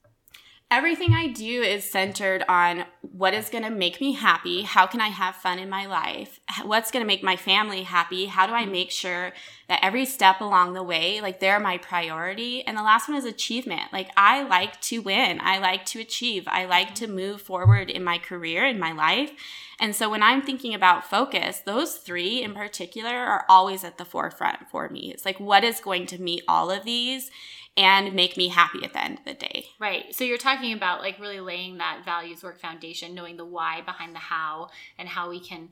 Everything 0.71 1.13
I 1.13 1.27
do 1.27 1.63
is 1.63 1.91
centered 1.91 2.45
on 2.49 2.85
what 3.01 3.35
is 3.35 3.51
going 3.51 3.65
to 3.65 3.71
make 3.71 4.01
me 4.01 4.13
happy. 4.13 4.63
How 4.63 4.87
can 4.87 5.01
I 5.01 5.09
have 5.09 5.35
fun 5.35 5.59
in 5.59 5.69
my 5.69 5.87
life? 5.87 6.39
What's 6.63 6.93
going 6.93 7.03
to 7.03 7.07
make 7.07 7.25
my 7.25 7.37
family 7.37 7.83
happy? 7.83 8.27
How 8.27 8.47
do 8.47 8.53
I 8.53 8.67
make 8.67 8.93
sure 8.93 9.33
that 9.69 9.81
every 9.83 10.05
step 10.05 10.41
along 10.41 10.75
the 10.75 10.83
way, 10.83 11.21
like 11.21 11.41
they're 11.41 11.59
my 11.59 11.79
priority? 11.79 12.63
And 12.63 12.77
the 12.77 12.83
last 12.83 13.09
one 13.09 13.19
is 13.19 13.25
achievement. 13.25 13.93
Like 13.93 14.11
I 14.17 14.45
like 14.45 14.81
to 14.83 15.01
win. 15.01 15.41
I 15.43 15.59
like 15.59 15.85
to 15.87 16.01
achieve. 16.01 16.45
I 16.47 16.67
like 16.67 16.95
to 16.97 17.09
move 17.09 17.43
forward 17.43 17.91
in 17.91 18.05
my 18.05 18.19
career, 18.19 18.65
in 18.65 18.79
my 18.79 18.93
life. 18.93 19.33
And 19.81 19.97
so 19.97 20.11
when 20.11 20.23
I'm 20.23 20.43
thinking 20.43 20.75
about 20.75 21.09
focus, 21.09 21.61
those 21.61 21.97
three 21.97 22.43
in 22.43 22.55
particular 22.55 23.17
are 23.17 23.47
always 23.49 23.83
at 23.83 23.97
the 23.97 24.05
forefront 24.05 24.69
for 24.71 24.89
me. 24.91 25.11
It's 25.11 25.25
like, 25.25 25.41
what 25.41 25.65
is 25.65 25.81
going 25.81 26.07
to 26.07 26.21
meet 26.21 26.45
all 26.47 26.71
of 26.71 26.85
these? 26.85 27.31
And 27.77 28.15
make 28.15 28.37
me 28.37 28.49
happy 28.49 28.85
at 28.85 28.93
the 28.93 29.03
end 29.03 29.19
of 29.19 29.25
the 29.25 29.35
day. 29.35 29.67
Right. 29.79 30.15
So 30.15 30.25
you're 30.25 30.39
talking 30.39 30.73
about 30.73 31.01
like 31.01 31.19
really 31.19 31.41
laying 31.41 31.79
that 31.79 32.03
values 32.05 32.43
work 32.43 32.61
foundation, 32.61 33.15
knowing 33.15 33.37
the 33.37 33.45
why 33.45 33.81
behind 33.81 34.15
the 34.15 34.21
how 34.21 34.69
and 34.99 35.09
how 35.09 35.31
we 35.31 35.41
can 35.41 35.71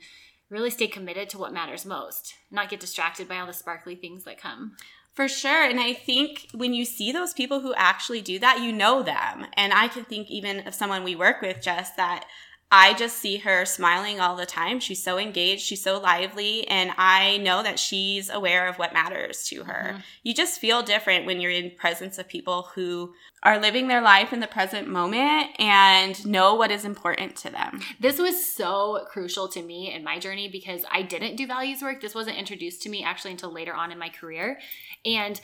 really 0.50 0.70
stay 0.70 0.87
committed 0.87 1.28
to 1.30 1.38
what 1.38 1.52
matters 1.52 1.84
most, 1.84 2.34
not 2.50 2.70
get 2.70 2.80
distracted 2.80 3.28
by 3.28 3.38
all 3.38 3.46
the 3.46 3.52
sparkly 3.52 3.94
things 3.94 4.24
that 4.24 4.40
come. 4.40 4.76
For 5.12 5.28
sure. 5.28 5.64
And 5.64 5.80
I 5.80 5.94
think 5.94 6.46
when 6.54 6.72
you 6.72 6.84
see 6.84 7.11
those 7.11 7.34
people 7.34 7.61
who 7.61 7.74
actually 7.74 8.20
do 8.20 8.38
that, 8.38 8.61
you 8.62 8.72
know 8.72 9.02
them. 9.02 9.46
And 9.54 9.72
I 9.72 9.88
can 9.88 10.04
think 10.04 10.30
even 10.30 10.66
of 10.66 10.74
someone 10.74 11.02
we 11.02 11.16
work 11.16 11.42
with, 11.42 11.61
just 11.61 11.96
that 11.96 12.24
I 12.70 12.92
just 12.94 13.16
see 13.16 13.38
her 13.38 13.64
smiling 13.64 14.20
all 14.20 14.37
the 14.37 14.44
time. 14.44 14.78
She's 14.78 15.02
so 15.02 15.18
engaged, 15.18 15.62
she's 15.62 15.83
so 15.83 15.98
lively, 15.98 16.68
and 16.68 16.90
I 16.98 17.38
know 17.38 17.62
that 17.62 17.78
she's 17.78 18.28
aware 18.28 18.68
of 18.68 18.78
what 18.78 18.92
matters 18.92 19.44
to 19.44 19.64
her. 19.64 19.92
Mm-hmm. 19.92 20.00
You 20.22 20.35
just 20.35 20.61
feel 20.61 20.83
different 20.83 21.24
when 21.24 21.40
you're 21.40 21.50
in 21.50 21.70
presence 21.70 22.18
of 22.18 22.28
people 22.28 22.68
who 22.74 23.14
are 23.42 23.59
living 23.59 23.88
their 23.88 24.02
life 24.02 24.33
in 24.33 24.40
the 24.40 24.46
present 24.46 24.87
moment 24.87 25.48
and 25.59 26.26
know 26.26 26.54
what 26.54 26.70
is 26.70 26.85
important 26.85 27.37
to 27.37 27.50
them. 27.50 27.81
This 28.00 28.18
was 28.18 28.44
so 28.44 29.07
crucial 29.09 29.48
to 29.48 29.62
me 29.62 29.94
in 29.94 30.04
my 30.04 30.18
journey 30.18 30.48
because 30.48 30.85
I 30.90 31.02
didn't 31.02 31.37
do 31.37 31.46
values 31.46 31.81
work. 31.81 32.02
This 32.02 32.14
wasn't 32.14 32.37
introduced 32.37 32.83
to 32.83 32.90
me 32.90 33.02
actually 33.02 33.31
until 33.31 33.52
later 33.52 33.74
on 33.74 33.92
in 33.92 33.98
my 33.98 34.11
career. 34.11 34.59
And 35.07 35.40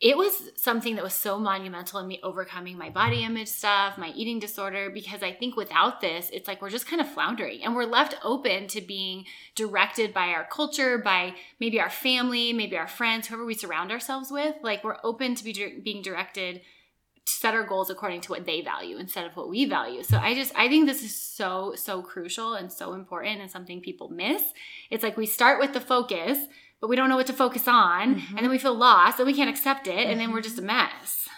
it 0.00 0.16
was 0.16 0.50
something 0.56 0.94
that 0.94 1.04
was 1.04 1.12
so 1.12 1.38
monumental 1.38 2.00
in 2.00 2.08
me 2.08 2.20
overcoming 2.22 2.78
my 2.78 2.88
body 2.88 3.22
image 3.22 3.48
stuff, 3.48 3.98
my 3.98 4.10
eating 4.16 4.38
disorder, 4.38 4.88
because 4.88 5.22
I 5.22 5.32
think 5.32 5.56
without 5.56 6.00
this, 6.00 6.30
it's 6.32 6.48
like 6.48 6.62
we're 6.62 6.70
just 6.70 6.86
kind 6.86 7.02
of 7.02 7.12
floundering 7.12 7.62
and 7.62 7.74
we're 7.74 7.84
left 7.84 8.14
open 8.24 8.66
to 8.68 8.80
being 8.80 9.26
directed 9.54 10.14
by 10.14 10.28
our 10.28 10.46
culture, 10.50 10.96
by 10.96 11.34
maybe 11.60 11.78
our 11.78 11.90
family, 11.90 12.54
maybe 12.54 12.78
our 12.78 12.88
friends, 12.88 13.26
whoever 13.26 13.44
we 13.44 13.52
surround 13.52 13.92
ourselves 13.92 14.30
with. 14.30 14.54
Like 14.62 14.82
we're 14.82 14.96
open 15.04 15.34
to 15.34 15.44
be 15.44 15.80
being 15.84 16.00
directed 16.00 16.62
to 17.26 17.32
set 17.32 17.52
our 17.52 17.66
goals 17.66 17.90
according 17.90 18.22
to 18.22 18.30
what 18.30 18.46
they 18.46 18.62
value 18.62 18.96
instead 18.96 19.26
of 19.26 19.36
what 19.36 19.50
we 19.50 19.66
value. 19.66 20.02
So 20.02 20.16
I 20.16 20.34
just, 20.34 20.54
I 20.56 20.68
think 20.68 20.86
this 20.86 21.02
is 21.02 21.14
so, 21.14 21.74
so 21.76 22.00
crucial 22.00 22.54
and 22.54 22.72
so 22.72 22.94
important 22.94 23.42
and 23.42 23.50
something 23.50 23.82
people 23.82 24.08
miss. 24.08 24.42
It's 24.88 25.02
like 25.04 25.18
we 25.18 25.26
start 25.26 25.60
with 25.60 25.74
the 25.74 25.80
focus 25.80 26.38
but 26.80 26.88
we 26.88 26.96
don't 26.96 27.08
know 27.08 27.16
what 27.16 27.26
to 27.26 27.32
focus 27.32 27.68
on. 27.68 28.16
Mm-hmm. 28.16 28.36
And 28.36 28.44
then 28.44 28.50
we 28.50 28.58
feel 28.58 28.74
lost 28.74 29.18
and 29.18 29.26
we 29.26 29.34
can't 29.34 29.50
accept 29.50 29.86
it. 29.86 29.92
Mm-hmm. 29.92 30.10
And 30.10 30.20
then 30.20 30.32
we're 30.32 30.40
just 30.40 30.58
a 30.58 30.62
mess. 30.62 31.28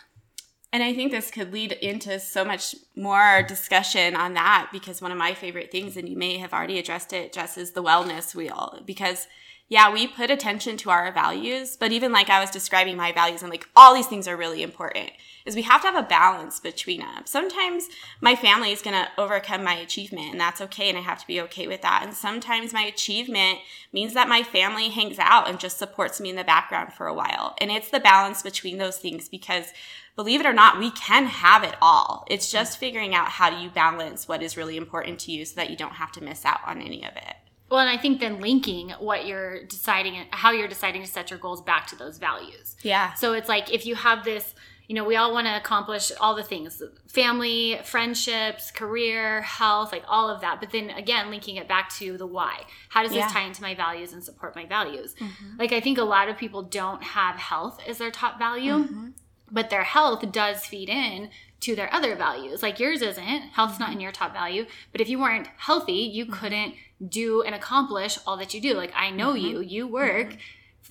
And 0.72 0.82
I 0.82 0.94
think 0.94 1.12
this 1.12 1.30
could 1.30 1.52
lead 1.52 1.72
into 1.72 2.18
so 2.18 2.44
much 2.44 2.74
more 2.96 3.42
discussion 3.42 4.16
on 4.16 4.32
that 4.34 4.70
because 4.72 5.02
one 5.02 5.12
of 5.12 5.18
my 5.18 5.34
favorite 5.34 5.70
things, 5.70 5.98
and 5.98 6.08
you 6.08 6.16
may 6.16 6.38
have 6.38 6.54
already 6.54 6.78
addressed 6.78 7.12
it, 7.12 7.34
Jess, 7.34 7.58
is 7.58 7.72
the 7.72 7.82
wellness 7.82 8.34
wheel. 8.34 8.80
Because 8.86 9.26
yeah, 9.72 9.90
we 9.90 10.06
put 10.06 10.30
attention 10.30 10.76
to 10.76 10.90
our 10.90 11.10
values, 11.12 11.78
but 11.78 11.92
even 11.92 12.12
like 12.12 12.28
I 12.28 12.42
was 12.42 12.50
describing 12.50 12.94
my 12.94 13.10
values 13.10 13.40
and 13.40 13.50
like 13.50 13.66
all 13.74 13.94
these 13.94 14.06
things 14.06 14.28
are 14.28 14.36
really 14.36 14.62
important 14.62 15.12
is 15.46 15.56
we 15.56 15.62
have 15.62 15.80
to 15.80 15.86
have 15.86 15.96
a 15.96 16.06
balance 16.06 16.60
between 16.60 17.00
them. 17.00 17.22
Sometimes 17.24 17.88
my 18.20 18.36
family 18.36 18.70
is 18.70 18.82
going 18.82 19.02
to 19.02 19.08
overcome 19.16 19.64
my 19.64 19.72
achievement 19.72 20.30
and 20.30 20.38
that's 20.38 20.60
okay 20.60 20.90
and 20.90 20.98
I 20.98 21.00
have 21.00 21.20
to 21.20 21.26
be 21.26 21.40
okay 21.40 21.66
with 21.66 21.80
that. 21.80 22.02
And 22.04 22.12
sometimes 22.12 22.74
my 22.74 22.82
achievement 22.82 23.60
means 23.94 24.12
that 24.12 24.28
my 24.28 24.42
family 24.42 24.90
hangs 24.90 25.18
out 25.18 25.48
and 25.48 25.58
just 25.58 25.78
supports 25.78 26.20
me 26.20 26.28
in 26.28 26.36
the 26.36 26.44
background 26.44 26.92
for 26.92 27.06
a 27.06 27.14
while. 27.14 27.56
And 27.58 27.70
it's 27.70 27.88
the 27.88 27.98
balance 27.98 28.42
between 28.42 28.76
those 28.76 28.98
things 28.98 29.30
because 29.30 29.72
believe 30.16 30.40
it 30.40 30.46
or 30.46 30.52
not, 30.52 30.80
we 30.80 30.90
can 30.90 31.24
have 31.24 31.64
it 31.64 31.76
all. 31.80 32.26
It's 32.28 32.52
just 32.52 32.76
figuring 32.76 33.14
out 33.14 33.28
how 33.28 33.48
do 33.48 33.56
you 33.56 33.70
balance 33.70 34.28
what 34.28 34.42
is 34.42 34.58
really 34.58 34.76
important 34.76 35.18
to 35.20 35.32
you 35.32 35.46
so 35.46 35.54
that 35.56 35.70
you 35.70 35.78
don't 35.78 35.94
have 35.94 36.12
to 36.12 36.22
miss 36.22 36.44
out 36.44 36.60
on 36.66 36.82
any 36.82 37.06
of 37.06 37.16
it. 37.16 37.36
Well, 37.72 37.80
and 37.80 37.88
I 37.88 37.96
think 37.96 38.20
then 38.20 38.38
linking 38.42 38.90
what 39.00 39.24
you're 39.26 39.64
deciding, 39.64 40.26
how 40.30 40.50
you're 40.50 40.68
deciding 40.68 41.00
to 41.00 41.08
set 41.08 41.30
your 41.30 41.38
goals 41.38 41.62
back 41.62 41.86
to 41.86 41.96
those 41.96 42.18
values. 42.18 42.76
Yeah. 42.82 43.14
So 43.14 43.32
it's 43.32 43.48
like 43.48 43.72
if 43.72 43.86
you 43.86 43.94
have 43.94 44.24
this, 44.24 44.54
you 44.88 44.94
know, 44.94 45.04
we 45.04 45.16
all 45.16 45.32
want 45.32 45.46
to 45.46 45.56
accomplish 45.56 46.12
all 46.20 46.34
the 46.34 46.42
things 46.42 46.82
family, 47.08 47.80
friendships, 47.82 48.70
career, 48.70 49.40
health, 49.40 49.90
like 49.90 50.04
all 50.06 50.28
of 50.28 50.42
that. 50.42 50.60
But 50.60 50.68
then 50.68 50.90
again, 50.90 51.30
linking 51.30 51.56
it 51.56 51.66
back 51.66 51.88
to 51.94 52.18
the 52.18 52.26
why. 52.26 52.60
How 52.90 53.02
does 53.02 53.14
yeah. 53.14 53.24
this 53.24 53.32
tie 53.32 53.46
into 53.46 53.62
my 53.62 53.74
values 53.74 54.12
and 54.12 54.22
support 54.22 54.54
my 54.54 54.66
values? 54.66 55.14
Mm-hmm. 55.14 55.56
Like, 55.58 55.72
I 55.72 55.80
think 55.80 55.96
a 55.96 56.04
lot 56.04 56.28
of 56.28 56.36
people 56.36 56.60
don't 56.60 57.02
have 57.02 57.36
health 57.36 57.80
as 57.88 57.96
their 57.96 58.10
top 58.10 58.38
value, 58.38 58.84
mm-hmm. 58.84 59.08
But 59.52 59.70
their 59.70 59.84
health 59.84 60.32
does 60.32 60.64
feed 60.66 60.88
in 60.88 61.30
to 61.60 61.76
their 61.76 61.92
other 61.94 62.16
values. 62.16 62.62
Like 62.62 62.80
yours 62.80 63.02
isn't. 63.02 63.24
Health's 63.52 63.78
not 63.78 63.92
in 63.92 64.00
your 64.00 64.10
top 64.10 64.32
value. 64.32 64.66
But 64.90 65.00
if 65.00 65.08
you 65.08 65.20
weren't 65.20 65.48
healthy, 65.58 65.92
you 65.92 66.24
mm-hmm. 66.24 66.34
couldn't 66.34 66.74
do 67.06 67.42
and 67.42 67.54
accomplish 67.54 68.18
all 68.26 68.36
that 68.38 68.54
you 68.54 68.60
do. 68.60 68.74
Like 68.74 68.92
I 68.96 69.10
know 69.10 69.34
mm-hmm. 69.34 69.46
you, 69.46 69.60
you 69.60 69.86
work 69.86 70.30
mm-hmm 70.30 70.40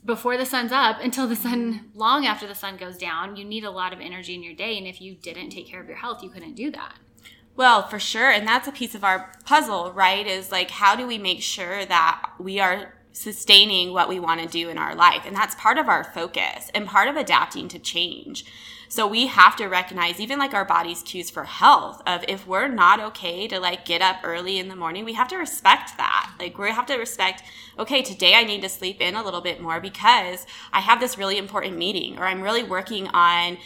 before 0.06 0.38
the 0.38 0.46
sun's 0.46 0.72
up 0.72 1.00
until 1.02 1.28
the 1.28 1.36
sun 1.36 1.92
long 1.94 2.26
after 2.26 2.48
the 2.48 2.56
sun 2.56 2.78
goes 2.78 2.98
down 2.98 3.36
you 3.36 3.46
need 3.46 3.64
a 3.64 3.72
lot 3.72 3.94
of 3.94 4.00
energy 4.00 4.34
in 4.34 4.44
your 4.44 4.54
day 4.54 4.78
and 4.78 4.88
if 4.88 5.02
you 5.02 5.16
didn't 5.16 5.50
take 5.50 5.68
care 5.68 5.82
of 5.82 5.88
your 5.88 5.98
health 5.98 6.24
you 6.24 6.30
couldn't 6.30 6.56
do 6.56 6.72
that 6.72 6.96
well 7.56 7.88
for 7.88 8.00
sure 8.00 8.32
and 8.32 8.48
that's 8.48 8.68
a 8.68 8.72
piece 8.72 8.96
of 8.96 9.04
our 9.04 9.32
puzzle 9.46 9.92
right 9.94 10.26
is 10.26 10.52
like 10.52 10.72
how 10.72 10.96
do 10.96 11.06
we 11.06 11.18
make 11.18 11.42
sure 11.42 11.86
that 11.86 12.32
we 12.40 12.60
are 12.60 12.96
sustaining 13.14 13.94
what 13.94 14.10
we 14.10 14.20
want 14.20 14.42
to 14.42 14.48
do 14.48 14.70
in 14.70 14.78
our 14.78 14.96
life 14.96 15.24
and 15.26 15.36
that's 15.36 15.56
part 15.56 15.78
of 15.78 15.88
our 15.88 16.04
focus 16.04 16.72
and 16.74 16.88
part 16.88 17.08
of 17.08 17.16
adapting 17.16 17.68
to 17.68 17.80
change 17.80 18.46
so 18.92 19.08
we 19.08 19.28
have 19.28 19.56
to 19.56 19.68
recognize 19.68 20.20
even 20.20 20.38
like 20.38 20.54
our 20.54 20.66
body's 20.66 21.02
cues 21.02 21.30
for 21.30 21.46
health 21.46 22.02
of 22.06 22.26
if 22.28 22.46
we're 22.46 22.68
not 22.68 23.00
okay 23.00 23.48
to 23.48 23.58
like 23.58 23.86
get 23.86 24.02
up 24.02 24.18
early 24.22 24.60
in 24.60 24.68
the 24.68 24.76
morning, 24.76 25.06
we 25.06 25.14
have 25.14 25.30
to 25.30 25.38
respect 25.38 25.96
that. 25.96 26.34
Like 26.38 26.58
we 26.58 26.72
have 26.72 26.88
to 26.88 26.98
respect, 26.98 27.42
okay, 27.80 28.02
today 28.02 28.34
I 28.36 28.44
need 28.44 28.62
to 28.64 28.68
sleep 28.68 29.00
in 29.00 29.16
a 29.16 29.24
little 29.24 29.40
bit 29.40 29.62
more 29.62 29.80
because 29.80 30.46
I 30.74 30.82
have 30.82 31.00
this 31.00 31.18
really 31.18 31.38
important 31.38 31.78
meeting 31.78 32.20
or 32.20 32.26
I'm 32.26 32.42
really 32.42 32.64
working 32.64 33.08
on 33.14 33.60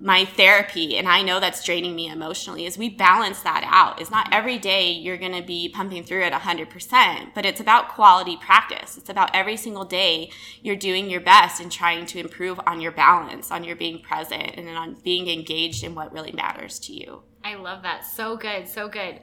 my 0.00 0.24
therapy 0.24 0.96
and 0.96 1.08
I 1.08 1.22
know 1.22 1.38
that's 1.38 1.64
draining 1.64 1.94
me 1.94 2.08
emotionally 2.08 2.66
is 2.66 2.76
we 2.76 2.88
balance 2.88 3.40
that 3.42 3.64
out. 3.66 4.00
It's 4.00 4.10
not 4.10 4.28
every 4.32 4.58
day 4.58 4.90
you're 4.90 5.16
going 5.16 5.34
to 5.34 5.42
be 5.42 5.68
pumping 5.68 6.02
through 6.02 6.24
at 6.24 6.32
100%, 6.32 7.34
but 7.34 7.46
it's 7.46 7.60
about 7.60 7.88
quality 7.88 8.36
practice. 8.36 8.96
It's 8.98 9.08
about 9.08 9.34
every 9.34 9.56
single 9.56 9.84
day 9.84 10.30
you're 10.62 10.76
doing 10.76 11.08
your 11.08 11.20
best 11.20 11.60
and 11.60 11.70
trying 11.70 12.06
to 12.06 12.18
improve 12.18 12.60
on 12.66 12.80
your 12.80 12.92
balance, 12.92 13.50
on 13.50 13.62
your 13.62 13.76
being 13.76 14.00
present 14.00 14.56
and 14.56 14.68
on 14.70 14.96
being 15.04 15.28
engaged 15.28 15.84
in 15.84 15.94
what 15.94 16.12
really 16.12 16.32
matters 16.32 16.78
to 16.80 16.92
you. 16.92 17.22
I 17.44 17.54
love 17.54 17.82
that. 17.82 18.04
So 18.04 18.36
good. 18.36 18.66
So 18.66 18.88
good. 18.88 19.20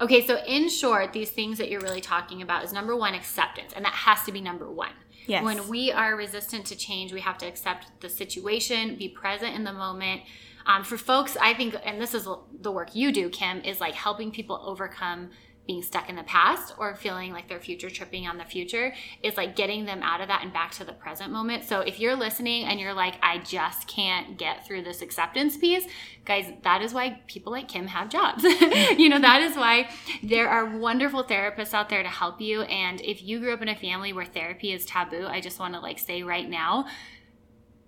Okay, 0.00 0.26
so 0.26 0.38
in 0.44 0.68
short, 0.68 1.12
these 1.12 1.30
things 1.30 1.58
that 1.58 1.70
you're 1.70 1.80
really 1.80 2.00
talking 2.00 2.42
about 2.42 2.64
is 2.64 2.72
number 2.72 2.96
1 2.96 3.14
acceptance, 3.14 3.72
and 3.76 3.84
that 3.84 3.92
has 3.92 4.24
to 4.24 4.32
be 4.32 4.40
number 4.40 4.68
1. 4.68 4.90
Yes. 5.26 5.44
When 5.44 5.68
we 5.68 5.90
are 5.90 6.16
resistant 6.16 6.66
to 6.66 6.76
change, 6.76 7.12
we 7.12 7.20
have 7.20 7.38
to 7.38 7.46
accept 7.46 8.00
the 8.00 8.08
situation, 8.08 8.96
be 8.96 9.08
present 9.08 9.54
in 9.54 9.64
the 9.64 9.72
moment. 9.72 10.22
Um, 10.66 10.82
for 10.82 10.96
folks, 10.96 11.36
I 11.40 11.54
think, 11.54 11.76
and 11.84 12.00
this 12.00 12.14
is 12.14 12.26
the 12.60 12.72
work 12.72 12.94
you 12.94 13.12
do, 13.12 13.28
Kim, 13.28 13.60
is 13.60 13.80
like 13.80 13.94
helping 13.94 14.30
people 14.30 14.60
overcome 14.64 15.30
being 15.66 15.82
stuck 15.82 16.10
in 16.10 16.16
the 16.16 16.22
past 16.24 16.74
or 16.78 16.94
feeling 16.94 17.32
like 17.32 17.48
their 17.48 17.60
future 17.60 17.88
tripping 17.88 18.26
on 18.26 18.36
the 18.36 18.44
future 18.44 18.94
is 19.22 19.36
like 19.36 19.56
getting 19.56 19.86
them 19.86 20.02
out 20.02 20.20
of 20.20 20.28
that 20.28 20.42
and 20.42 20.52
back 20.52 20.72
to 20.72 20.84
the 20.84 20.92
present 20.92 21.32
moment. 21.32 21.64
So 21.64 21.80
if 21.80 21.98
you're 21.98 22.16
listening 22.16 22.64
and 22.64 22.78
you're 22.78 22.92
like, 22.92 23.14
I 23.22 23.38
just 23.38 23.88
can't 23.88 24.36
get 24.36 24.66
through 24.66 24.82
this 24.82 25.00
acceptance 25.00 25.56
piece, 25.56 25.86
guys, 26.26 26.52
that 26.62 26.82
is 26.82 26.92
why 26.92 27.22
people 27.26 27.52
like 27.52 27.68
Kim 27.68 27.86
have 27.86 28.10
jobs. 28.10 28.42
you 28.44 29.08
know, 29.08 29.18
that 29.18 29.40
is 29.40 29.56
why 29.56 29.88
there 30.22 30.48
are 30.48 30.76
wonderful 30.76 31.24
therapists 31.24 31.72
out 31.72 31.88
there 31.88 32.02
to 32.02 32.08
help 32.10 32.40
you. 32.40 32.62
And 32.62 33.00
if 33.00 33.22
you 33.22 33.40
grew 33.40 33.54
up 33.54 33.62
in 33.62 33.68
a 33.68 33.76
family 33.76 34.12
where 34.12 34.26
therapy 34.26 34.72
is 34.72 34.84
taboo, 34.84 35.26
I 35.26 35.40
just 35.40 35.58
want 35.58 35.74
to 35.74 35.80
like 35.80 35.98
say 35.98 36.22
right 36.22 36.48
now, 36.48 36.86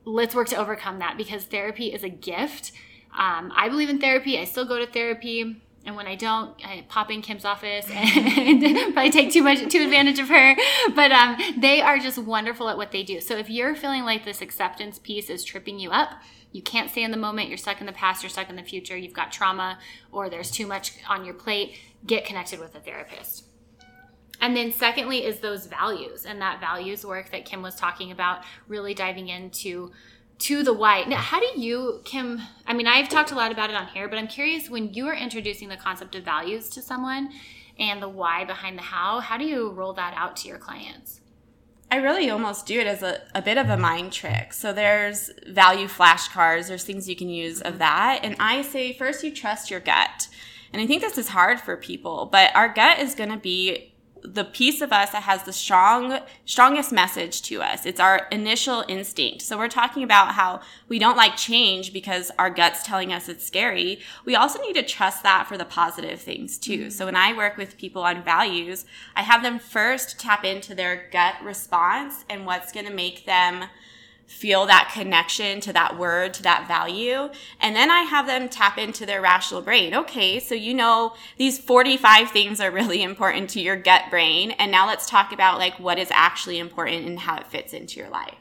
let's 0.07 0.35
work 0.35 0.49
to 0.49 0.57
overcome 0.57 1.01
that 1.01 1.19
because 1.19 1.45
therapy 1.45 1.93
is 1.93 2.03
a 2.03 2.09
gift. 2.09 2.73
Um, 3.19 3.53
I 3.55 3.69
believe 3.69 3.91
in 3.91 3.99
therapy. 3.99 4.39
I 4.39 4.45
still 4.45 4.65
go 4.65 4.79
to 4.79 4.87
therapy 4.87 5.61
and 5.87 5.95
when 5.95 6.09
I 6.09 6.17
don't, 6.17 6.53
I 6.67 6.85
pop 6.89 7.11
in 7.11 7.23
Kim's 7.23 7.45
office 7.45 7.89
and 7.91 8.61
probably 8.93 9.11
take 9.11 9.33
too 9.33 9.43
much 9.43 9.61
too 9.71 9.83
advantage 9.83 10.19
of 10.19 10.29
her. 10.29 10.57
But 10.95 11.13
um, 11.13 11.37
they 11.57 11.81
are 11.81 11.99
just 11.99 12.19
wonderful 12.19 12.69
at 12.69 12.77
what 12.77 12.91
they 12.91 13.05
do. 13.05 13.21
So 13.21 13.37
if 13.37 13.49
you're 13.49 13.77
feeling 13.77 14.03
like 14.03 14.25
this 14.25 14.43
acceptance 14.43 14.99
piece 14.99 15.31
is 15.31 15.45
tripping 15.45 15.79
you 15.79 15.91
up, 15.91 16.11
you 16.51 16.61
can't 16.61 16.91
stay 16.91 17.05
in 17.05 17.11
the 17.11 17.17
moment, 17.17 17.49
you're 17.49 17.59
stuck 17.59 17.81
in 17.81 17.87
the 17.87 17.93
past, 17.93 18.23
you're 18.23 18.31
stuck 18.31 18.51
in 18.51 18.57
the 18.57 18.63
future, 18.63 18.97
you've 18.97 19.13
got 19.13 19.31
trauma, 19.31 19.79
or 20.11 20.29
there's 20.29 20.51
too 20.51 20.67
much 20.67 20.93
on 21.09 21.25
your 21.25 21.35
plate, 21.35 21.79
get 22.05 22.25
connected 22.25 22.59
with 22.59 22.75
a 22.75 22.81
therapist. 22.81 23.45
And 24.41 24.57
then, 24.57 24.73
secondly, 24.73 25.25
is 25.25 25.41
those 25.41 25.67
values 25.67 26.27
and 26.27 26.41
that 26.43 26.61
values 26.61 27.07
work 27.07 27.31
that 27.31 27.45
Kim 27.45 27.63
was 27.63 27.75
talking 27.75 28.11
about, 28.11 28.43
really 28.69 28.93
diving 28.93 29.29
into 29.29 29.93
to 30.39 30.63
the 30.63 30.73
why. 30.73 31.05
Now, 31.05 31.17
how 31.17 31.41
do 31.41 31.61
you, 31.61 32.01
Kim? 32.05 32.41
I 32.67 32.75
mean, 32.75 32.87
I've 32.87 33.09
talked 33.09 33.33
a 33.33 33.35
lot 33.35 33.53
about 33.53 33.71
it 33.71 33.77
on 33.77 33.89
here, 33.89 34.09
but 34.09 34.19
I'm 34.19 34.29
curious 34.29 34.69
when 34.69 34.93
you 34.93 35.07
are 35.09 35.15
introducing 35.15 35.69
the 35.69 35.77
concept 35.77 36.15
of 36.15 36.25
values 36.25 36.69
to 36.71 36.83
someone 36.83 37.31
and 37.79 38.03
the 38.03 38.09
why 38.09 38.45
behind 38.45 38.79
the 38.79 38.83
how, 38.83 39.21
how 39.21 39.37
do 39.37 39.45
you 39.45 39.71
roll 39.71 39.93
that 39.95 40.15
out 40.17 40.37
to 40.39 40.49
your 40.49 40.59
clients? 40.59 41.21
I 41.91 41.97
really 41.97 42.29
almost 42.31 42.67
do 42.67 42.81
it 42.81 42.87
as 42.87 43.03
a, 43.03 43.23
a 43.35 43.41
bit 43.41 43.59
of 43.59 43.71
a 43.71 43.77
mind 43.77 44.13
trick. 44.13 44.53
So 44.53 44.73
there's 44.73 45.31
value 45.47 45.87
flashcards, 45.87 46.69
there's 46.69 46.85
things 46.85 47.09
you 47.09 47.17
can 47.17 47.29
use 47.29 47.61
of 47.61 47.75
mm-hmm. 47.75 47.79
that. 47.79 48.21
And 48.23 48.37
I 48.41 48.63
say 48.63 48.93
first 48.93 49.23
you 49.23 49.33
trust 49.33 49.71
your 49.71 49.81
gut. 49.81 50.29
And 50.73 50.83
I 50.83 50.87
think 50.87 51.01
this 51.01 51.17
is 51.17 51.29
hard 51.29 51.61
for 51.61 51.77
people, 51.77 52.27
but 52.27 52.55
our 52.55 52.69
gut 52.73 52.99
is 52.99 53.15
going 53.15 53.31
to 53.31 53.37
be 53.37 53.95
the 54.27 54.45
piece 54.45 54.81
of 54.81 54.93
us 54.93 55.11
that 55.11 55.23
has 55.25 55.43
the 55.45 55.53
strong 55.53 56.21
strongest 56.45 56.93
message 56.93 57.43
to 57.43 57.63
us. 57.63 57.87
It's 57.87 58.01
our 58.01 58.27
initial 58.31 58.85
instinct. 58.89 59.43
So 59.43 59.59
we're 59.59 59.69
talking 59.69 60.03
about 60.03 60.33
how 60.33 60.61
we 60.89 60.99
don't 60.99 61.17
like 61.17 61.37
change 61.37 61.93
because 61.93 62.31
our 62.39 62.51
guts 62.51 62.83
telling 62.83 63.13
us 63.13 63.29
it's 63.29 63.47
scary. 63.47 64.01
We 64.25 64.35
also 64.35 64.61
need 64.61 64.75
to 64.75 64.83
trust 64.83 65.23
that 65.23 65.47
for 65.47 65.57
the 65.57 65.65
positive 65.65 66.21
things 66.21 66.59
too. 66.59 66.77
Mm-hmm. 66.77 66.91
so 66.91 67.07
when 67.07 67.17
i 67.17 67.33
work 67.33 67.57
with 67.57 67.79
people 67.79 68.03
on 68.03 68.23
values 68.23 68.85
i 69.15 69.23
have 69.23 69.43
them 69.43 69.59
first 69.59 70.19
tap 70.19 70.45
into 70.45 70.75
their 70.75 71.09
gut 71.11 71.35
response 71.43 72.25
and 72.29 72.47
what's 72.47 72.73
going 72.73 72.87
to 72.87 72.93
make 72.93 73.25
them 73.25 73.65
feel 74.27 74.67
that 74.67 74.91
connection 74.93 75.61
to 75.61 75.73
that 75.73 75.97
word, 75.97 76.35
to 76.35 76.43
that 76.43 76.67
value. 76.69 77.31
And 77.61 77.75
then 77.75 77.91
I 77.91 78.03
have 78.03 78.27
them 78.27 78.49
tap 78.49 78.77
into 78.77 79.07
their 79.07 79.21
rational 79.21 79.63
brain. 79.63 79.95
Okay, 79.95 80.41
so 80.41 80.55
you 80.55 80.75
know 80.75 81.15
these 81.39 81.59
45 81.59 82.31
things 82.31 82.61
are 82.61 82.71
really 82.71 83.03
important 83.11 83.51
to 83.51 83.61
your 83.61 83.77
gut 83.77 84.05
brain. 84.11 84.51
And 84.53 84.71
now 84.71 84.87
let's 84.87 85.09
talk 85.09 85.33
about 85.33 85.59
like 85.59 85.79
what 85.79 85.99
is 85.99 86.11
actually 86.11 86.59
important 86.59 87.07
and 87.07 87.21
how 87.21 87.37
it 87.37 87.47
fits 87.47 87.73
into 87.73 88.01
your 88.01 88.11
life. 88.11 88.35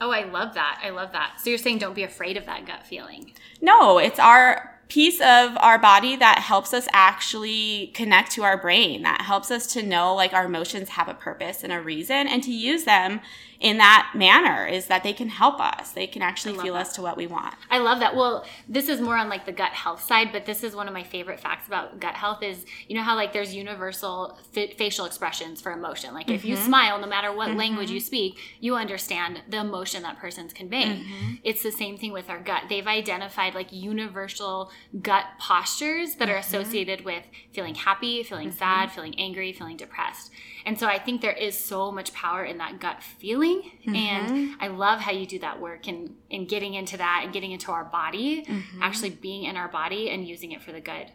Oh, 0.00 0.10
I 0.10 0.24
love 0.24 0.54
that. 0.54 0.80
I 0.82 0.90
love 0.90 1.12
that. 1.12 1.40
So 1.42 1.50
you're 1.50 1.58
saying 1.58 1.78
don't 1.78 1.94
be 1.94 2.04
afraid 2.04 2.36
of 2.36 2.46
that 2.46 2.66
gut 2.66 2.86
feeling. 2.86 3.32
No, 3.60 3.98
it's 3.98 4.20
our 4.20 4.78
piece 4.88 5.20
of 5.20 5.56
our 5.58 5.78
body 5.78 6.16
that 6.16 6.38
helps 6.38 6.72
us 6.72 6.88
actually 6.92 7.88
connect 7.94 8.30
to 8.32 8.42
our 8.42 8.56
brain 8.56 9.02
that 9.02 9.20
helps 9.20 9.50
us 9.50 9.66
to 9.66 9.82
know 9.82 10.14
like 10.14 10.32
our 10.32 10.46
emotions 10.46 10.88
have 10.90 11.08
a 11.08 11.14
purpose 11.14 11.62
and 11.62 11.72
a 11.72 11.80
reason 11.80 12.26
and 12.26 12.42
to 12.42 12.50
use 12.50 12.84
them 12.84 13.20
in 13.60 13.78
that 13.78 14.12
manner 14.14 14.66
is 14.66 14.86
that 14.86 15.02
they 15.02 15.12
can 15.12 15.28
help 15.28 15.60
us. 15.60 15.90
They 15.90 16.06
can 16.06 16.22
actually 16.22 16.56
feel 16.58 16.74
that. 16.74 16.82
us 16.82 16.94
to 16.94 17.02
what 17.02 17.16
we 17.16 17.26
want. 17.26 17.54
I 17.70 17.78
love 17.78 17.98
that. 18.00 18.14
Well, 18.14 18.44
this 18.68 18.88
is 18.88 19.00
more 19.00 19.16
on 19.16 19.28
like 19.28 19.46
the 19.46 19.52
gut 19.52 19.72
health 19.72 20.00
side, 20.02 20.30
but 20.30 20.46
this 20.46 20.62
is 20.62 20.76
one 20.76 20.86
of 20.86 20.94
my 20.94 21.02
favorite 21.02 21.40
facts 21.40 21.66
about 21.66 21.98
gut 21.98 22.14
health 22.14 22.42
is 22.42 22.64
you 22.86 22.94
know 22.94 23.02
how 23.02 23.16
like 23.16 23.32
there's 23.32 23.54
universal 23.54 24.38
f- 24.56 24.74
facial 24.74 25.06
expressions 25.06 25.60
for 25.60 25.72
emotion. 25.72 26.14
Like 26.14 26.26
mm-hmm. 26.26 26.34
if 26.36 26.44
you 26.44 26.54
mm-hmm. 26.54 26.66
smile, 26.66 27.00
no 27.00 27.08
matter 27.08 27.32
what 27.32 27.48
mm-hmm. 27.48 27.58
language 27.58 27.90
you 27.90 27.98
speak, 27.98 28.38
you 28.60 28.76
understand 28.76 29.42
the 29.48 29.58
emotion 29.58 30.02
that 30.02 30.18
person's 30.18 30.52
conveying. 30.52 31.00
Mm-hmm. 31.00 31.34
It's 31.42 31.62
the 31.62 31.72
same 31.72 31.98
thing 31.98 32.12
with 32.12 32.30
our 32.30 32.38
gut. 32.38 32.64
They've 32.68 32.86
identified 32.86 33.54
like 33.56 33.72
universal 33.72 34.70
gut 35.02 35.24
postures 35.40 36.14
that 36.16 36.28
are 36.28 36.32
mm-hmm. 36.34 36.40
associated 36.40 37.04
with 37.04 37.24
feeling 37.52 37.74
happy, 37.74 38.22
feeling 38.22 38.50
mm-hmm. 38.50 38.58
sad, 38.58 38.92
feeling 38.92 39.18
angry, 39.18 39.52
feeling 39.52 39.76
depressed. 39.76 40.30
And 40.68 40.78
so 40.78 40.86
I 40.86 40.98
think 40.98 41.22
there 41.22 41.32
is 41.32 41.58
so 41.58 41.90
much 41.90 42.12
power 42.12 42.44
in 42.44 42.58
that 42.58 42.78
gut 42.78 43.02
feeling. 43.02 43.62
Mm-hmm. 43.86 43.94
And 43.94 44.56
I 44.60 44.66
love 44.66 45.00
how 45.00 45.12
you 45.12 45.24
do 45.24 45.38
that 45.38 45.62
work 45.62 45.88
and 45.88 46.14
in, 46.28 46.42
in 46.42 46.46
getting 46.46 46.74
into 46.74 46.98
that 46.98 47.22
and 47.24 47.32
getting 47.32 47.52
into 47.52 47.72
our 47.72 47.84
body, 47.84 48.44
mm-hmm. 48.44 48.82
actually 48.82 49.08
being 49.08 49.44
in 49.44 49.56
our 49.56 49.68
body 49.68 50.10
and 50.10 50.28
using 50.28 50.52
it 50.52 50.60
for 50.60 50.72
the 50.72 50.80
good. 50.82 51.10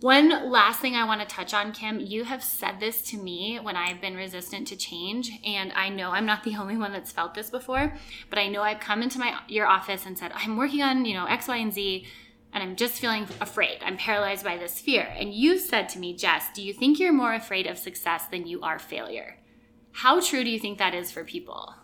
One 0.00 0.50
last 0.50 0.80
thing 0.80 0.94
I 0.94 1.04
want 1.04 1.20
to 1.20 1.26
touch 1.26 1.52
on, 1.52 1.72
Kim, 1.72 2.00
you 2.00 2.24
have 2.24 2.42
said 2.42 2.80
this 2.80 3.02
to 3.10 3.18
me 3.18 3.58
when 3.60 3.76
I've 3.76 4.00
been 4.00 4.16
resistant 4.16 4.66
to 4.68 4.76
change, 4.76 5.32
and 5.44 5.70
I 5.74 5.90
know 5.90 6.12
I'm 6.12 6.24
not 6.24 6.44
the 6.44 6.56
only 6.56 6.78
one 6.78 6.92
that's 6.92 7.12
felt 7.12 7.34
this 7.34 7.50
before, 7.50 7.92
but 8.30 8.38
I 8.38 8.48
know 8.48 8.62
I've 8.62 8.80
come 8.80 9.02
into 9.02 9.18
my 9.18 9.38
your 9.48 9.66
office 9.66 10.06
and 10.06 10.16
said, 10.16 10.32
I'm 10.34 10.56
working 10.56 10.80
on, 10.80 11.04
you 11.04 11.12
know, 11.12 11.26
X, 11.26 11.46
Y, 11.46 11.56
and 11.56 11.74
Z 11.74 12.06
and 12.52 12.62
I'm 12.62 12.76
just 12.76 13.00
feeling 13.00 13.26
afraid. 13.40 13.78
I'm 13.84 13.96
paralyzed 13.96 14.44
by 14.44 14.56
this 14.56 14.80
fear. 14.80 15.12
And 15.16 15.32
you 15.32 15.58
said 15.58 15.88
to 15.90 15.98
me, 15.98 16.14
Jess, 16.14 16.46
do 16.54 16.62
you 16.62 16.72
think 16.72 16.98
you're 16.98 17.12
more 17.12 17.34
afraid 17.34 17.66
of 17.66 17.78
success 17.78 18.26
than 18.26 18.46
you 18.46 18.62
are 18.62 18.78
failure? 18.78 19.38
How 19.92 20.20
true 20.20 20.44
do 20.44 20.50
you 20.50 20.58
think 20.58 20.78
that 20.78 20.94
is 20.94 21.10
for 21.10 21.24
people? 21.24 21.74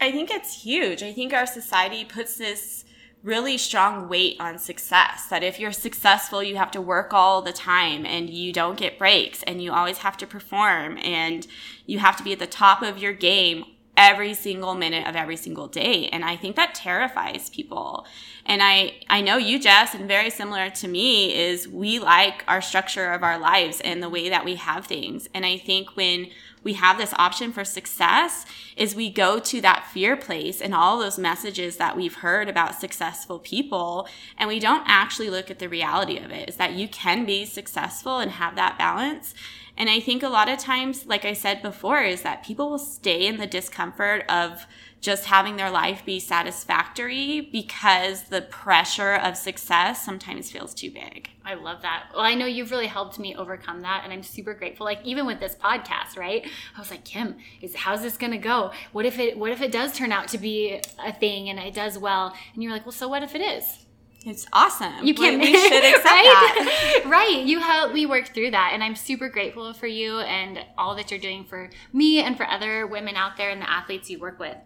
I 0.00 0.10
think 0.10 0.30
it's 0.30 0.62
huge. 0.62 1.02
I 1.02 1.12
think 1.12 1.32
our 1.32 1.46
society 1.46 2.04
puts 2.04 2.36
this 2.36 2.84
really 3.22 3.56
strong 3.56 4.08
weight 4.08 4.36
on 4.40 4.58
success 4.58 5.26
that 5.26 5.44
if 5.44 5.60
you're 5.60 5.72
successful, 5.72 6.42
you 6.42 6.56
have 6.56 6.72
to 6.72 6.80
work 6.80 7.12
all 7.12 7.40
the 7.40 7.52
time 7.52 8.04
and 8.04 8.28
you 8.28 8.52
don't 8.52 8.76
get 8.76 8.98
breaks 8.98 9.42
and 9.44 9.62
you 9.62 9.72
always 9.72 9.98
have 9.98 10.16
to 10.16 10.26
perform 10.26 10.98
and 10.98 11.46
you 11.86 12.00
have 12.00 12.16
to 12.16 12.24
be 12.24 12.32
at 12.32 12.40
the 12.40 12.46
top 12.46 12.82
of 12.82 12.98
your 12.98 13.12
game 13.12 13.64
every 13.96 14.32
single 14.34 14.74
minute 14.74 15.06
of 15.06 15.16
every 15.16 15.36
single 15.36 15.66
day. 15.68 16.08
And 16.08 16.24
i 16.24 16.36
think 16.36 16.56
that 16.56 16.74
terrifies 16.74 17.50
people. 17.50 18.06
And 18.46 18.62
i 18.62 18.94
i 19.08 19.20
know 19.20 19.36
you 19.36 19.58
jess 19.58 19.94
and 19.94 20.08
very 20.08 20.30
similar 20.30 20.70
to 20.70 20.88
me 20.88 21.34
is 21.34 21.68
we 21.68 21.98
like 21.98 22.44
our 22.48 22.60
structure 22.60 23.12
of 23.12 23.22
our 23.22 23.38
lives 23.38 23.80
and 23.80 24.02
the 24.02 24.08
way 24.08 24.28
that 24.28 24.44
we 24.44 24.56
have 24.56 24.86
things. 24.86 25.28
And 25.34 25.44
i 25.44 25.58
think 25.58 25.96
when 25.96 26.28
we 26.64 26.74
have 26.74 26.98
this 26.98 27.14
option 27.14 27.52
for 27.52 27.64
success 27.64 28.44
is 28.76 28.94
we 28.94 29.10
go 29.10 29.38
to 29.38 29.60
that 29.60 29.86
fear 29.92 30.16
place 30.16 30.60
and 30.60 30.74
all 30.74 30.98
those 30.98 31.18
messages 31.18 31.76
that 31.76 31.96
we've 31.96 32.16
heard 32.16 32.48
about 32.48 32.80
successful 32.80 33.38
people 33.38 34.08
and 34.38 34.48
we 34.48 34.60
don't 34.60 34.84
actually 34.86 35.30
look 35.30 35.50
at 35.50 35.58
the 35.58 35.68
reality 35.68 36.18
of 36.18 36.30
it 36.30 36.48
is 36.48 36.56
that 36.56 36.72
you 36.72 36.88
can 36.88 37.24
be 37.24 37.44
successful 37.44 38.18
and 38.18 38.32
have 38.32 38.56
that 38.56 38.78
balance. 38.78 39.34
And 39.76 39.88
I 39.88 40.00
think 40.00 40.22
a 40.22 40.28
lot 40.28 40.48
of 40.48 40.58
times, 40.58 41.06
like 41.06 41.24
I 41.24 41.32
said 41.32 41.62
before, 41.62 42.02
is 42.02 42.22
that 42.22 42.44
people 42.44 42.70
will 42.70 42.78
stay 42.78 43.26
in 43.26 43.38
the 43.38 43.46
discomfort 43.46 44.24
of 44.28 44.66
just 45.02 45.24
having 45.26 45.56
their 45.56 45.70
life 45.70 46.04
be 46.04 46.20
satisfactory 46.20 47.48
because 47.52 48.22
the 48.24 48.40
pressure 48.40 49.14
of 49.14 49.36
success 49.36 50.04
sometimes 50.04 50.50
feels 50.50 50.72
too 50.72 50.90
big. 50.92 51.28
I 51.44 51.54
love 51.54 51.82
that. 51.82 52.04
Well, 52.14 52.22
I 52.22 52.34
know 52.34 52.46
you've 52.46 52.70
really 52.70 52.86
helped 52.86 53.18
me 53.18 53.34
overcome 53.34 53.80
that, 53.80 54.02
and 54.04 54.12
I'm 54.12 54.22
super 54.22 54.54
grateful. 54.54 54.86
Like 54.86 55.04
even 55.04 55.26
with 55.26 55.40
this 55.40 55.56
podcast, 55.56 56.16
right? 56.16 56.46
I 56.76 56.78
was 56.78 56.90
like, 56.92 57.04
Kim, 57.04 57.36
is 57.60 57.74
how's 57.74 58.02
this 58.02 58.16
gonna 58.16 58.38
go? 58.38 58.70
What 58.92 59.04
if 59.04 59.18
it 59.18 59.36
What 59.36 59.50
if 59.50 59.60
it 59.60 59.72
does 59.72 59.92
turn 59.92 60.12
out 60.12 60.28
to 60.28 60.38
be 60.38 60.80
a 61.04 61.12
thing 61.12 61.48
and 61.48 61.58
it 61.58 61.74
does 61.74 61.98
well? 61.98 62.34
And 62.54 62.62
you're 62.62 62.72
like, 62.72 62.86
well, 62.86 62.92
so 62.92 63.08
what 63.08 63.24
if 63.24 63.34
it 63.34 63.40
is? 63.40 63.84
It's 64.24 64.46
awesome. 64.52 65.04
You 65.04 65.14
can't. 65.14 65.40
We, 65.40 65.50
we 65.52 65.68
should 65.68 65.84
accept 65.84 66.04
right? 66.04 66.54
that. 66.54 67.04
right. 67.06 67.42
You 67.44 67.58
help 67.58 67.92
me 67.92 68.06
work 68.06 68.32
through 68.32 68.52
that, 68.52 68.70
and 68.72 68.82
I'm 68.82 68.94
super 68.94 69.28
grateful 69.28 69.72
for 69.74 69.88
you 69.88 70.20
and 70.20 70.64
all 70.78 70.94
that 70.94 71.10
you're 71.10 71.18
doing 71.18 71.44
for 71.44 71.70
me 71.92 72.20
and 72.20 72.36
for 72.36 72.46
other 72.46 72.86
women 72.86 73.16
out 73.16 73.36
there 73.36 73.50
and 73.50 73.60
the 73.60 73.68
athletes 73.68 74.08
you 74.10 74.20
work 74.20 74.38
with. 74.38 74.56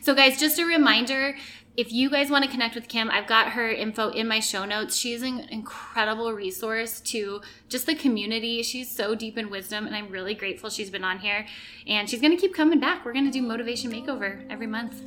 So, 0.00 0.14
guys, 0.14 0.38
just 0.40 0.58
a 0.58 0.64
reminder. 0.64 1.36
If 1.76 1.92
you 1.92 2.08
guys 2.08 2.30
want 2.30 2.44
to 2.44 2.50
connect 2.50 2.76
with 2.76 2.86
Kim, 2.86 3.10
I've 3.10 3.26
got 3.26 3.50
her 3.50 3.68
info 3.68 4.10
in 4.10 4.28
my 4.28 4.38
show 4.38 4.64
notes. 4.64 4.96
She's 4.96 5.22
an 5.22 5.40
incredible 5.50 6.32
resource 6.32 7.00
to 7.00 7.40
just 7.68 7.86
the 7.86 7.96
community. 7.96 8.62
She's 8.62 8.94
so 8.94 9.16
deep 9.16 9.36
in 9.36 9.50
wisdom, 9.50 9.86
and 9.86 9.94
I'm 9.94 10.08
really 10.08 10.34
grateful 10.34 10.70
she's 10.70 10.90
been 10.90 11.02
on 11.02 11.18
here. 11.18 11.46
And 11.88 12.08
she's 12.08 12.20
going 12.20 12.30
to 12.30 12.40
keep 12.40 12.54
coming 12.54 12.78
back. 12.78 13.04
We're 13.04 13.12
going 13.12 13.24
to 13.26 13.32
do 13.32 13.42
Motivation 13.42 13.90
Makeover 13.90 14.44
every 14.48 14.68
month. 14.68 15.02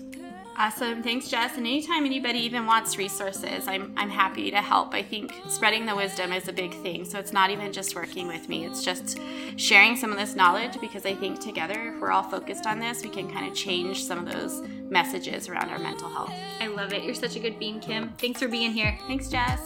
Awesome. 0.59 1.03
Thanks, 1.03 1.27
Jess. 1.27 1.55
And 1.55 1.67
anytime 1.67 2.03
anybody 2.03 2.39
even 2.39 2.65
wants 2.65 2.97
resources, 2.97 3.67
I'm, 3.67 3.93
I'm 3.95 4.09
happy 4.09 4.49
to 4.49 4.57
help. 4.57 4.95
I 4.95 5.03
think 5.03 5.31
spreading 5.47 5.85
the 5.85 5.95
wisdom 5.95 6.33
is 6.33 6.47
a 6.47 6.53
big 6.53 6.73
thing. 6.81 7.05
So 7.05 7.19
it's 7.19 7.31
not 7.31 7.51
even 7.51 7.71
just 7.71 7.95
working 7.95 8.27
with 8.27 8.49
me, 8.49 8.65
it's 8.65 8.83
just 8.83 9.19
sharing 9.55 9.95
some 9.95 10.11
of 10.11 10.17
this 10.17 10.35
knowledge 10.35 10.81
because 10.81 11.05
I 11.05 11.13
think 11.13 11.39
together, 11.39 11.93
if 11.93 12.01
we're 12.01 12.11
all 12.11 12.23
focused 12.23 12.65
on 12.65 12.79
this, 12.79 13.03
we 13.03 13.09
can 13.09 13.31
kind 13.31 13.47
of 13.47 13.55
change 13.55 14.03
some 14.03 14.25
of 14.25 14.33
those 14.33 14.61
messages 14.89 15.47
around 15.47 15.69
our 15.69 15.79
mental 15.79 16.09
health. 16.09 16.33
I 16.59 16.67
love 16.67 16.91
it. 16.91 17.03
You're 17.03 17.13
such 17.13 17.35
a 17.35 17.39
good 17.39 17.59
being, 17.59 17.79
Kim. 17.79 18.09
Thanks 18.17 18.39
for 18.39 18.47
being 18.47 18.71
here. 18.71 18.97
Thanks, 19.07 19.29
Jess. 19.29 19.61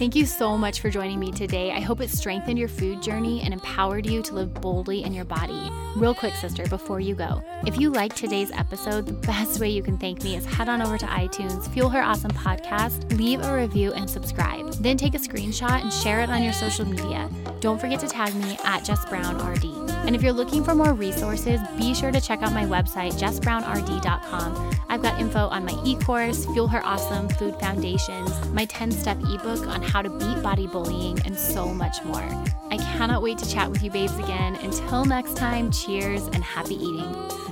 Thank 0.00 0.16
you 0.16 0.24
so 0.24 0.56
much 0.56 0.80
for 0.80 0.88
joining 0.88 1.20
me 1.20 1.30
today. 1.30 1.72
I 1.72 1.80
hope 1.80 2.00
it 2.00 2.08
strengthened 2.08 2.58
your 2.58 2.68
food 2.68 3.02
journey 3.02 3.42
and 3.42 3.52
empowered 3.52 4.06
you 4.06 4.22
to 4.22 4.34
live 4.34 4.54
boldly 4.54 5.04
in 5.04 5.12
your 5.12 5.26
body. 5.26 5.70
Real 5.94 6.14
quick, 6.14 6.34
sister, 6.36 6.64
before 6.68 7.00
you 7.00 7.14
go, 7.14 7.42
if 7.66 7.78
you 7.78 7.90
liked 7.90 8.16
today's 8.16 8.50
episode, 8.52 9.04
the 9.04 9.12
best 9.12 9.60
way 9.60 9.68
you 9.68 9.82
can 9.82 9.98
thank 9.98 10.22
me 10.22 10.36
is 10.36 10.46
head 10.46 10.70
on 10.70 10.80
over 10.80 10.96
to 10.96 11.04
iTunes, 11.04 11.70
Fuel 11.74 11.90
Her 11.90 12.00
Awesome 12.00 12.30
Podcast, 12.30 13.14
leave 13.18 13.42
a 13.42 13.54
review, 13.54 13.92
and 13.92 14.08
subscribe. 14.08 14.72
Then 14.76 14.96
take 14.96 15.14
a 15.14 15.18
screenshot 15.18 15.82
and 15.82 15.92
share 15.92 16.22
it 16.22 16.30
on 16.30 16.42
your 16.42 16.54
social 16.54 16.86
media. 16.86 17.28
Don't 17.60 17.78
forget 17.78 18.00
to 18.00 18.08
tag 18.08 18.34
me 18.36 18.56
at 18.64 18.82
Jess 18.84 19.04
Brown 19.04 19.36
RD. 19.36 19.66
And 20.06 20.16
if 20.16 20.22
you're 20.22 20.32
looking 20.32 20.64
for 20.64 20.74
more 20.74 20.94
resources, 20.94 21.60
be 21.76 21.92
sure 21.92 22.10
to 22.10 22.22
check 22.22 22.42
out 22.42 22.54
my 22.54 22.64
website, 22.64 23.12
jessbrownrd.com. 23.20 24.76
I've 24.88 25.02
got 25.02 25.20
info 25.20 25.46
on 25.48 25.66
my 25.66 25.78
e 25.84 25.94
course, 25.96 26.46
Fuel 26.46 26.68
Her 26.68 26.84
Awesome 26.84 27.28
Food 27.28 27.54
Foundations, 27.60 28.48
my 28.48 28.64
10 28.64 28.90
step 28.92 29.18
ebook 29.18 29.66
on 29.66 29.82
how 29.90 30.02
to 30.02 30.10
beat 30.10 30.42
body 30.42 30.68
bullying, 30.68 31.18
and 31.26 31.36
so 31.36 31.74
much 31.74 32.02
more. 32.04 32.28
I 32.70 32.76
cannot 32.76 33.22
wait 33.22 33.38
to 33.38 33.48
chat 33.48 33.70
with 33.70 33.82
you, 33.82 33.90
babes, 33.90 34.16
again. 34.18 34.56
Until 34.62 35.04
next 35.04 35.36
time, 35.36 35.72
cheers 35.72 36.26
and 36.28 36.44
happy 36.44 36.76
eating. 36.76 37.49